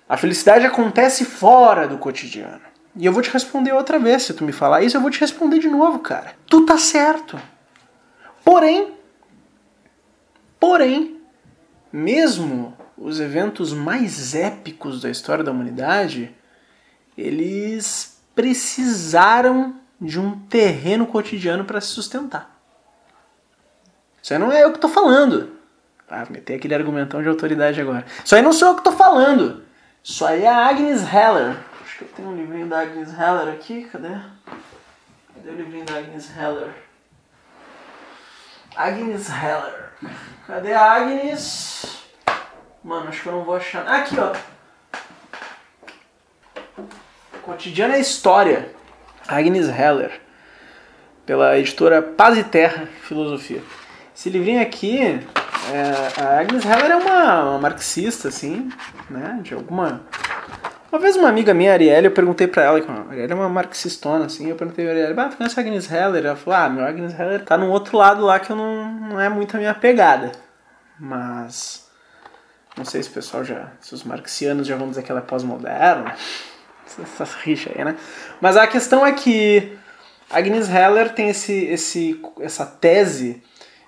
A 0.09 0.17
felicidade 0.17 0.67
acontece 0.67 1.25
fora 1.25 1.89
do 1.89 1.99
cotidiano. 1.99 2.61
E 2.97 3.07
eu 3.07 3.13
vou 3.13 3.23
te 3.23 3.31
responder 3.31 3.73
outra 3.73 3.99
vez. 3.99 4.23
Se 4.23 4.35
tu 4.35 4.45
me 4.45 4.53
falar 4.53 4.83
isso, 4.83 4.97
eu 4.97 5.01
vou 5.01 5.11
te 5.11 5.21
responder 5.21 5.59
de 5.59 5.69
novo, 5.69 5.99
cara. 5.99 6.35
Tu 6.47 6.65
tá 6.65 6.79
certo. 6.79 7.41
Porém, 8.45 8.95
porém, 10.61 11.21
mesmo 11.93 12.77
os 12.97 13.19
eventos 13.19 13.73
mais 13.73 14.35
épicos 14.35 15.01
da 15.01 15.11
história 15.11 15.43
da 15.43 15.51
humanidade, 15.51 16.35
eles 17.17 18.21
precisaram 18.35 19.77
de 20.01 20.21
um 20.21 20.39
terreno 20.47 21.07
cotidiano 21.07 21.65
para 21.65 21.81
se 21.81 21.89
sustentar. 21.89 22.55
Isso 24.23 24.33
aí 24.33 24.39
não 24.39 24.53
é 24.53 24.63
eu 24.63 24.73
que 24.73 24.79
tô 24.79 24.89
falando. 24.89 25.53
Ah, 26.09 26.27
meter 26.31 26.55
aquele 26.55 26.75
argumentão 26.75 27.23
de 27.23 27.29
autoridade 27.29 27.81
agora. 27.81 28.05
Isso 28.25 28.37
aí 28.37 28.43
não 28.43 28.53
sou 28.53 28.69
eu 28.69 28.77
que 28.77 28.85
tô 28.85 28.93
falando. 28.93 29.64
Isso 30.05 30.27
aí 30.27 30.45
é 30.45 30.49
a 30.49 30.69
Agnes 30.69 31.01
Heller, 31.01 31.57
Acho 31.83 31.97
que 31.97 32.05
eu 32.05 32.09
tenho 32.09 32.29
um 32.29 32.37
livrinho 32.37 32.67
da 32.67 32.81
Agnes 32.81 33.09
Heller 33.19 33.55
aqui, 33.55 33.85
cadê? 33.85 34.11
Cadê 35.35 35.49
o 35.49 35.55
livrinho 35.55 35.87
da 35.87 35.97
Agnes 35.97 36.31
Heller? 36.37 36.75
Agnes 38.77 39.31
Heller. 39.31 39.93
Cadê 40.47 40.75
a 40.75 40.93
Agnes? 40.93 42.03
Mano, 42.83 43.09
acho 43.09 43.23
que 43.23 43.29
eu 43.29 43.33
não 43.33 43.45
vou 43.45 43.57
achar. 43.57 43.89
Aqui, 43.89 44.17
ó. 44.19 44.35
Cotidiana 47.41 47.97
é 47.97 48.01
História. 48.01 48.75
Agnes 49.27 49.71
Heller. 49.71 50.21
Pela 51.25 51.59
editora 51.59 52.03
Paz 52.03 52.37
e 52.37 52.45
Terra 52.45 52.89
Filosofia. 53.01 53.63
Esse 54.15 54.29
livrinho 54.29 54.61
aqui, 54.61 55.19
é, 55.73 56.21
a 56.21 56.41
Agnes 56.41 56.65
Heller 56.65 56.91
é 56.91 56.97
uma, 56.97 57.51
uma 57.51 57.59
marxista, 57.59 58.29
assim, 58.29 58.71
né? 59.09 59.41
De 59.43 59.55
alguma 59.55 60.03
uma 60.95 61.01
vez 61.01 61.17
uma 61.17 61.29
amiga 61.29 61.53
minha, 61.53 61.73
Arielle, 61.73 62.07
eu 62.07 62.13
perguntei 62.13 62.47
pra 62.47 62.63
ela, 62.63 62.79
a 62.79 63.11
Arielle 63.11 63.33
é 63.33 63.35
uma 63.35 63.49
marxistona, 63.49 64.27
assim, 64.27 64.49
eu 64.49 64.55
perguntei 64.55 64.85
pra 64.85 64.95
Arielle, 64.95 65.19
ah, 65.19 65.29
tu 65.29 65.37
conhece 65.37 65.59
a 65.59 65.63
Agnes 65.65 65.91
Heller? 65.91 66.25
Ela 66.25 66.37
falou, 66.37 66.61
ah, 66.61 66.69
meu 66.69 66.85
Agnes 66.85 67.19
Heller 67.19 67.45
tá 67.45 67.59
num 67.59 67.69
outro 67.69 67.97
lado 67.99 68.25
lá 68.25 68.39
que 68.39 68.53
eu 68.53 68.55
não, 68.55 68.93
não 68.93 69.21
é 69.21 69.29
muito 69.29 69.57
a 69.57 69.59
minha 69.59 69.75
pegada. 69.75 70.31
Mas, 70.97 71.89
não 72.77 72.85
sei 72.85 73.03
se 73.03 73.09
o 73.09 73.13
pessoal 73.13 73.43
já, 73.43 73.73
se 73.81 73.93
os 73.93 74.05
marxianos 74.05 74.69
já 74.69 74.77
vão 74.77 74.89
dizer 74.89 75.03
que 75.03 75.11
ela 75.11 75.19
é 75.19 75.25
pós-moderna, 75.25 76.15
essa 76.87 77.25
rixa 77.43 77.73
aí, 77.75 77.85
né? 77.85 77.97
Mas 78.41 78.57
a 78.57 78.65
questão 78.65 79.05
é 79.05 79.11
que 79.11 79.77
Agnes 80.31 80.69
Heller 80.69 81.13
tem 81.13 81.29
esse, 81.29 81.65
esse, 81.65 82.23
essa 82.39 82.65
tese 82.65 83.43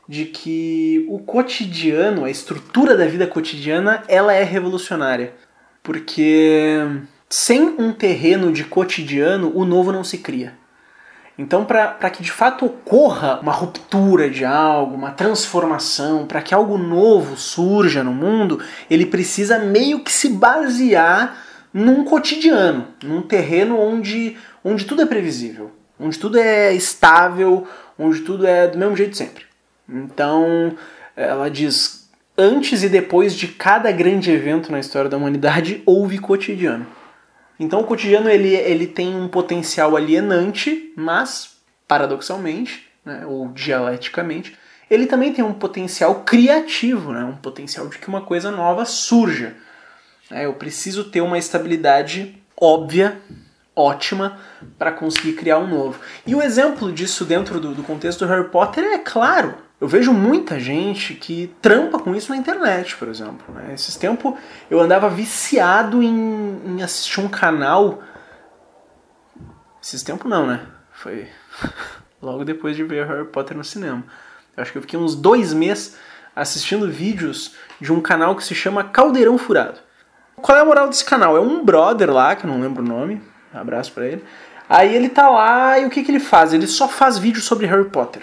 de 0.09 0.27
que 0.27 1.05
o 1.09 1.19
cotidiano, 1.19 2.25
a 2.25 2.31
estrutura 2.31 2.97
da 2.97 3.07
vida 3.07 3.27
cotidiana, 3.27 4.03
ela 4.09 4.33
é 4.33 4.43
revolucionária. 4.43 5.35
Porque 5.83 6.79
sem 7.29 7.63
um 7.79 7.93
terreno 7.93 8.53
de 8.53 8.65
cotidiano, 8.65 9.53
o 9.55 9.65
novo 9.65 9.93
não 9.93 10.05
se 10.05 10.19
cria. 10.19 10.55
Então, 11.39 11.67
para 11.67 12.09
que 12.09 12.23
de 12.23 12.33
fato 12.33 12.65
ocorra 12.65 13.41
uma 13.41 13.53
ruptura 13.53 14.31
de 14.31 14.43
algo, 14.45 14.95
uma 14.95 15.11
transformação, 15.11 16.27
para 16.27 16.41
que 16.41 16.55
algo 16.55 16.79
novo 16.79 17.37
surja 17.37 18.03
no 18.03 18.13
mundo, 18.13 18.63
ele 18.89 19.05
precisa 19.05 19.59
meio 19.59 20.01
que 20.01 20.11
se 20.11 20.31
basear 20.31 21.37
num 21.75 22.05
cotidiano, 22.05 22.89
num 23.05 23.21
terreno 23.21 23.79
onde, 23.79 24.35
onde 24.65 24.87
tudo 24.87 25.03
é 25.03 25.07
previsível, 25.07 25.73
onde 26.01 26.19
tudo 26.19 26.39
é 26.39 26.73
estável, 26.73 27.67
onde 27.99 28.21
tudo 28.21 28.47
é 28.47 28.67
do 28.67 28.79
mesmo 28.79 28.97
jeito 28.97 29.15
sempre. 29.15 29.45
Então, 29.89 30.77
ela 31.17 31.49
diz: 31.49 32.11
antes 32.37 32.83
e 32.83 32.89
depois 32.89 33.35
de 33.35 33.49
cada 33.49 33.91
grande 33.91 34.31
evento 34.31 34.71
na 34.71 34.79
história 34.79 35.09
da 35.09 35.17
humanidade, 35.17 35.83
houve 35.87 36.19
cotidiano. 36.19 36.87
Então 37.59 37.81
o 37.81 37.85
cotidiano 37.85 38.29
ele, 38.29 38.55
ele 38.55 38.87
tem 38.87 39.15
um 39.15 39.29
potencial 39.29 39.97
alienante, 39.97 40.93
mas, 40.97 41.57
paradoxalmente, 41.89 42.87
né, 43.05 43.25
ou 43.27 43.49
dialeticamente, 43.49 44.57
ele 44.91 45.07
também 45.07 45.33
tem 45.33 45.45
um 45.45 45.55
potencial 45.55 46.23
criativo, 46.23 47.13
né, 47.13 47.25
um 47.25 47.37
potencial 47.37 47.89
de 47.89 47.99
que 47.99 48.09
uma 48.09 48.21
coisa 48.21 48.51
nova 48.51 48.85
surja. 48.85 49.55
É, 50.31 50.45
eu 50.45 50.53
preciso 50.55 51.05
ter 51.05 51.21
uma 51.21 51.39
estabilidade 51.39 52.37
óbvia, 52.61 53.21
ótima, 53.75 54.39
para 54.79 54.93
conseguir 54.93 55.35
criar 55.35 55.59
um 55.59 55.67
novo. 55.67 55.99
E 56.27 56.35
o 56.35 56.43
exemplo 56.43 56.93
disso 56.93 57.25
dentro 57.25 57.61
do, 57.61 57.75
do 57.75 57.83
contexto 57.83 58.25
do 58.25 58.31
Harry 58.31 58.49
Potter 58.49 58.85
é 58.85 58.99
claro. 58.99 59.66
Eu 59.79 59.87
vejo 59.87 60.13
muita 60.13 60.59
gente 60.59 61.15
que 61.15 61.55
trampa 61.61 61.99
com 61.99 62.15
isso 62.15 62.31
na 62.31 62.37
internet, 62.37 62.97
por 62.97 63.09
exemplo. 63.09 63.55
Né? 63.55 63.75
Esses 63.75 63.95
tempos 63.95 64.35
eu 64.71 64.81
andava 64.81 65.09
viciado 65.11 66.03
em, 66.03 66.61
em 66.65 66.83
assistir 66.83 67.21
um 67.21 67.29
canal. 67.29 68.03
Esses 69.83 70.03
tempos 70.03 70.31
não, 70.31 70.47
né? 70.47 70.67
Foi 70.93 71.29
logo 72.23 72.43
depois 72.43 72.75
de 72.75 72.85
ver 72.85 73.07
Harry 73.07 73.27
Potter 73.27 73.55
no 73.55 73.63
cinema. 73.63 74.03
Eu 74.57 74.63
acho 74.63 74.73
que 74.73 74.79
eu 74.79 74.83
fiquei 74.83 74.99
uns 74.99 75.15
dois 75.15 75.53
meses 75.53 75.97
assistindo 76.35 76.91
vídeos 76.91 77.55
de 77.79 77.93
um 77.93 78.01
canal 78.01 78.35
que 78.35 78.45
se 78.45 78.55
chama 78.55 78.83
Caldeirão 78.83 79.37
Furado. 79.37 79.79
Qual 80.37 80.57
é 80.57 80.61
a 80.63 80.65
moral 80.65 80.89
desse 80.89 81.05
canal? 81.05 81.37
É 81.37 81.41
um 81.41 81.63
brother 81.63 82.11
lá, 82.11 82.35
que 82.35 82.45
eu 82.45 82.51
não 82.51 82.61
lembro 82.61 82.83
o 82.83 82.87
nome, 82.87 83.23
um 83.55 83.59
abraço 83.59 83.93
para 83.93 84.07
ele. 84.07 84.25
Aí 84.69 84.95
ele 84.95 85.11
tá 85.11 85.29
lá 85.29 85.79
e 85.79 85.85
o 85.87 85.91
que, 85.91 86.03
que 86.03 86.11
ele 86.11 86.21
faz? 86.21 86.53
Ele 86.53 86.67
só 86.67 86.89
faz 86.89 87.19
vídeo 87.19 87.41
sobre 87.41 87.67
Harry 87.67 87.89
Potter. 87.89 88.23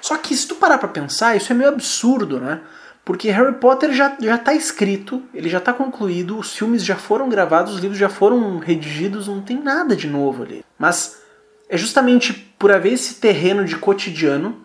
Só 0.00 0.16
que 0.16 0.36
se 0.36 0.46
tu 0.46 0.54
parar 0.54 0.78
pra 0.78 0.88
pensar, 0.88 1.36
isso 1.36 1.52
é 1.52 1.54
meio 1.54 1.70
absurdo, 1.70 2.40
né? 2.40 2.60
Porque 3.04 3.30
Harry 3.30 3.54
Potter 3.54 3.92
já, 3.92 4.16
já 4.20 4.38
tá 4.38 4.54
escrito, 4.54 5.22
ele 5.34 5.48
já 5.48 5.58
tá 5.58 5.72
concluído, 5.72 6.38
os 6.38 6.54
filmes 6.54 6.84
já 6.84 6.96
foram 6.96 7.28
gravados, 7.28 7.74
os 7.74 7.80
livros 7.80 7.98
já 7.98 8.08
foram 8.08 8.58
redigidos, 8.58 9.26
não 9.26 9.40
tem 9.40 9.60
nada 9.60 9.96
de 9.96 10.06
novo 10.06 10.42
ali. 10.42 10.64
Mas 10.78 11.20
é 11.68 11.76
justamente 11.76 12.32
por 12.58 12.70
haver 12.70 12.92
esse 12.92 13.14
terreno 13.14 13.64
de 13.64 13.76
cotidiano, 13.76 14.60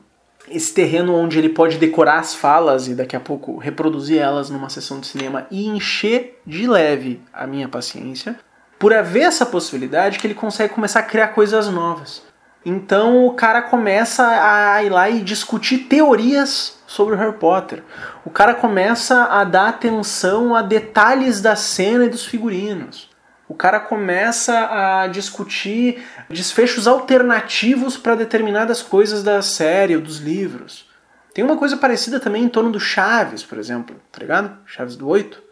esse 0.49 0.73
terreno 0.73 1.15
onde 1.15 1.39
ele 1.39 1.49
pode 1.49 1.77
decorar 1.77 2.19
as 2.19 2.35
falas 2.35 2.87
e 2.87 2.93
daqui 2.93 3.15
a 3.15 3.19
pouco 3.19 3.57
reproduzir 3.57 4.19
elas 4.19 4.49
numa 4.49 4.69
sessão 4.69 4.99
de 4.99 5.07
cinema 5.07 5.47
e 5.49 5.65
encher 5.65 6.39
de 6.45 6.67
leve 6.67 7.21
a 7.33 7.47
minha 7.47 7.67
paciência, 7.67 8.37
por 8.77 8.93
haver 8.93 9.23
essa 9.23 9.45
possibilidade 9.45 10.19
que 10.19 10.27
ele 10.27 10.35
consegue 10.35 10.73
começar 10.73 10.99
a 10.99 11.03
criar 11.03 11.29
coisas 11.29 11.67
novas. 11.67 12.21
Então 12.65 13.27
o 13.27 13.33
cara 13.33 13.61
começa 13.61 14.25
a 14.25 14.83
ir 14.83 14.89
lá 14.89 15.07
e 15.07 15.21
discutir 15.21 15.77
teorias 15.79 16.79
sobre 16.87 17.13
o 17.13 17.17
Harry 17.17 17.37
Potter. 17.37 17.83
O 18.25 18.31
cara 18.31 18.55
começa 18.55 19.25
a 19.25 19.43
dar 19.43 19.67
atenção 19.67 20.55
a 20.55 20.63
detalhes 20.63 21.39
da 21.39 21.55
cena 21.55 22.05
e 22.05 22.09
dos 22.09 22.25
figurinos. 22.25 23.13
O 23.47 23.53
cara 23.53 23.79
começa 23.79 24.57
a 24.71 25.07
discutir 25.07 26.03
desfechos 26.27 26.87
alternativos 26.87 27.95
para 27.97 28.15
determinadas 28.15 28.81
coisas 28.81 29.21
da 29.21 29.43
série 29.43 29.95
ou 29.95 30.01
dos 30.01 30.17
livros. 30.17 30.89
Tem 31.35 31.43
uma 31.43 31.57
coisa 31.57 31.77
parecida 31.77 32.19
também 32.19 32.43
em 32.43 32.49
torno 32.49 32.71
do 32.71 32.79
Chaves, 32.79 33.43
por 33.43 33.59
exemplo, 33.59 33.95
tá 34.11 34.19
ligado? 34.19 34.57
Chaves 34.65 34.95
do 34.95 35.07
8. 35.07 35.43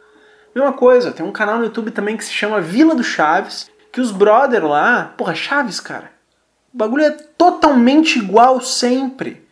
Mesma 0.55 0.73
coisa, 0.73 1.11
tem 1.11 1.23
um 1.23 1.31
canal 1.31 1.57
no 1.57 1.65
YouTube 1.65 1.91
também 1.91 2.17
que 2.17 2.25
se 2.25 2.31
chama 2.31 2.61
Vila 2.61 2.95
do 2.95 3.03
Chaves, 3.03 3.69
que 3.91 4.01
os 4.01 4.09
brother 4.09 4.65
lá, 4.65 5.13
porra, 5.15 5.35
Chaves, 5.35 5.79
cara. 5.79 6.12
O 6.73 6.77
bagulho 6.77 7.03
é 7.03 7.11
totalmente 7.11 8.17
igual 8.17 8.59
sempre. 8.61 9.47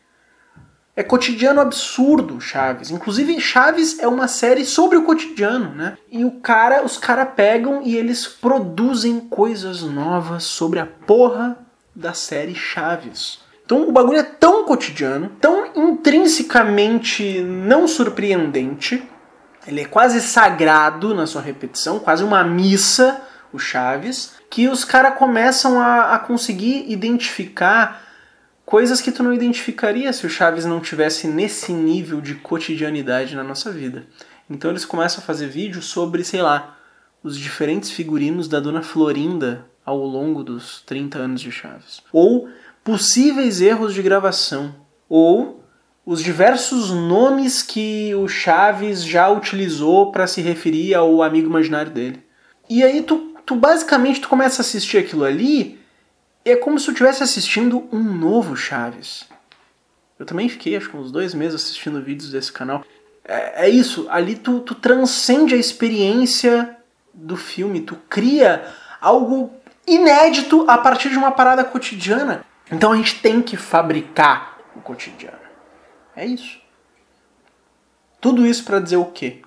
É 0.95 1.03
cotidiano 1.03 1.61
absurdo, 1.61 2.41
Chaves. 2.41 2.91
Inclusive, 2.91 3.39
Chaves 3.39 3.99
é 3.99 4.07
uma 4.07 4.27
série 4.27 4.65
sobre 4.65 4.97
o 4.97 5.03
cotidiano, 5.03 5.73
né? 5.73 5.97
E 6.11 6.25
o 6.25 6.31
cara, 6.41 6.83
os 6.83 6.97
caras 6.97 7.29
pegam 7.35 7.81
e 7.83 7.95
eles 7.95 8.27
produzem 8.27 9.19
coisas 9.19 9.83
novas 9.83 10.43
sobre 10.43 10.79
a 10.79 10.85
porra 10.85 11.57
da 11.95 12.13
série 12.13 12.55
Chaves. 12.55 13.39
Então 13.63 13.87
o 13.87 13.91
bagulho 13.91 14.19
é 14.19 14.23
tão 14.23 14.65
cotidiano, 14.65 15.29
tão 15.39 15.71
intrinsecamente 15.75 17.39
não 17.41 17.87
surpreendente, 17.87 19.01
ele 19.65 19.81
é 19.81 19.85
quase 19.85 20.19
sagrado 20.19 21.13
na 21.13 21.25
sua 21.27 21.41
repetição, 21.41 21.99
quase 21.99 22.23
uma 22.23 22.43
missa, 22.43 23.21
o 23.53 23.59
Chaves, 23.59 24.33
que 24.49 24.67
os 24.67 24.83
caras 24.83 25.17
começam 25.17 25.79
a, 25.79 26.15
a 26.15 26.19
conseguir 26.19 26.85
identificar 26.91 28.09
coisas 28.65 29.01
que 29.01 29.11
tu 29.11 29.21
não 29.21 29.33
identificaria 29.33 30.13
se 30.13 30.25
o 30.25 30.29
Chaves 30.29 30.65
não 30.65 30.79
tivesse 30.79 31.27
nesse 31.27 31.73
nível 31.73 32.21
de 32.21 32.35
cotidianidade 32.35 33.35
na 33.35 33.43
nossa 33.43 33.71
vida. 33.71 34.05
Então 34.49 34.71
eles 34.71 34.85
começam 34.85 35.21
a 35.21 35.25
fazer 35.25 35.47
vídeos 35.47 35.85
sobre, 35.85 36.23
sei 36.23 36.41
lá, 36.41 36.77
os 37.23 37.37
diferentes 37.37 37.91
figurinos 37.91 38.47
da 38.47 38.59
Dona 38.59 38.81
Florinda 38.81 39.65
ao 39.85 39.97
longo 39.97 40.43
dos 40.43 40.81
30 40.81 41.19
anos 41.19 41.41
de 41.41 41.51
Chaves. 41.51 42.01
Ou 42.11 42.49
possíveis 42.83 43.61
erros 43.61 43.93
de 43.93 44.01
gravação. 44.01 44.75
Ou 45.09 45.63
os 46.05 46.21
diversos 46.21 46.89
nomes 46.89 47.61
que 47.61 48.13
o 48.15 48.27
Chaves 48.27 49.03
já 49.03 49.29
utilizou 49.29 50.11
para 50.11 50.27
se 50.27 50.41
referir 50.41 50.95
ao 50.95 51.21
amigo 51.21 51.47
imaginário 51.47 51.91
dele. 51.91 52.23
E 52.69 52.83
aí 52.83 53.01
tu 53.01 53.30
tu 53.45 53.55
basicamente 53.55 54.21
tu 54.21 54.29
começa 54.29 54.61
a 54.61 54.63
assistir 54.63 54.97
aquilo 54.97 55.23
ali, 55.23 55.79
é 56.43 56.55
como 56.55 56.79
se 56.79 56.85
tu 56.85 56.91
estivesse 56.91 57.23
assistindo 57.23 57.87
um 57.91 57.99
novo 57.99 58.55
Chaves. 58.55 59.27
Eu 60.17 60.25
também 60.25 60.47
fiquei, 60.47 60.75
acho 60.75 60.89
que 60.89 60.97
uns 60.97 61.11
dois 61.11 61.33
meses 61.33 61.61
assistindo 61.61 62.01
vídeos 62.01 62.31
desse 62.31 62.51
canal. 62.51 62.83
É, 63.23 63.65
é 63.65 63.69
isso, 63.69 64.07
ali 64.09 64.35
tu, 64.35 64.59
tu 64.59 64.75
transcende 64.75 65.53
a 65.53 65.57
experiência 65.57 66.77
do 67.13 67.35
filme, 67.35 67.81
tu 67.81 67.95
cria 68.09 68.65
algo 68.99 69.53
inédito 69.87 70.65
a 70.67 70.77
partir 70.77 71.09
de 71.09 71.17
uma 71.17 71.31
parada 71.31 71.63
cotidiana. 71.63 72.45
Então 72.71 72.91
a 72.93 72.95
gente 72.95 73.19
tem 73.19 73.41
que 73.41 73.57
fabricar 73.57 74.57
o 74.75 74.81
cotidiano. 74.81 75.37
É 76.15 76.25
isso. 76.25 76.59
Tudo 78.19 78.45
isso 78.45 78.63
para 78.63 78.79
dizer 78.79 78.97
o 78.97 79.05
quê? 79.05 79.41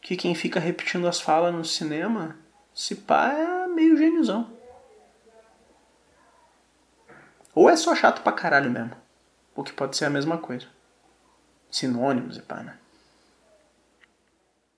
Que 0.00 0.16
quem 0.16 0.34
fica 0.34 0.58
repetindo 0.58 1.06
as 1.06 1.20
falas 1.20 1.54
no 1.54 1.64
cinema, 1.64 2.36
se 2.74 2.94
pá, 2.94 3.32
é 3.32 3.66
meio 3.68 3.96
gêniozão. 3.96 4.50
Ou 7.54 7.68
é 7.68 7.76
só 7.76 7.94
chato 7.94 8.22
pra 8.22 8.32
caralho 8.32 8.70
mesmo. 8.70 8.96
O 9.54 9.62
que 9.62 9.72
pode 9.72 9.96
ser 9.96 10.06
a 10.06 10.10
mesma 10.10 10.38
coisa. 10.38 10.66
Sinônimos 11.70 12.36
e 12.36 12.42
pá, 12.42 12.62
né? 12.62 12.79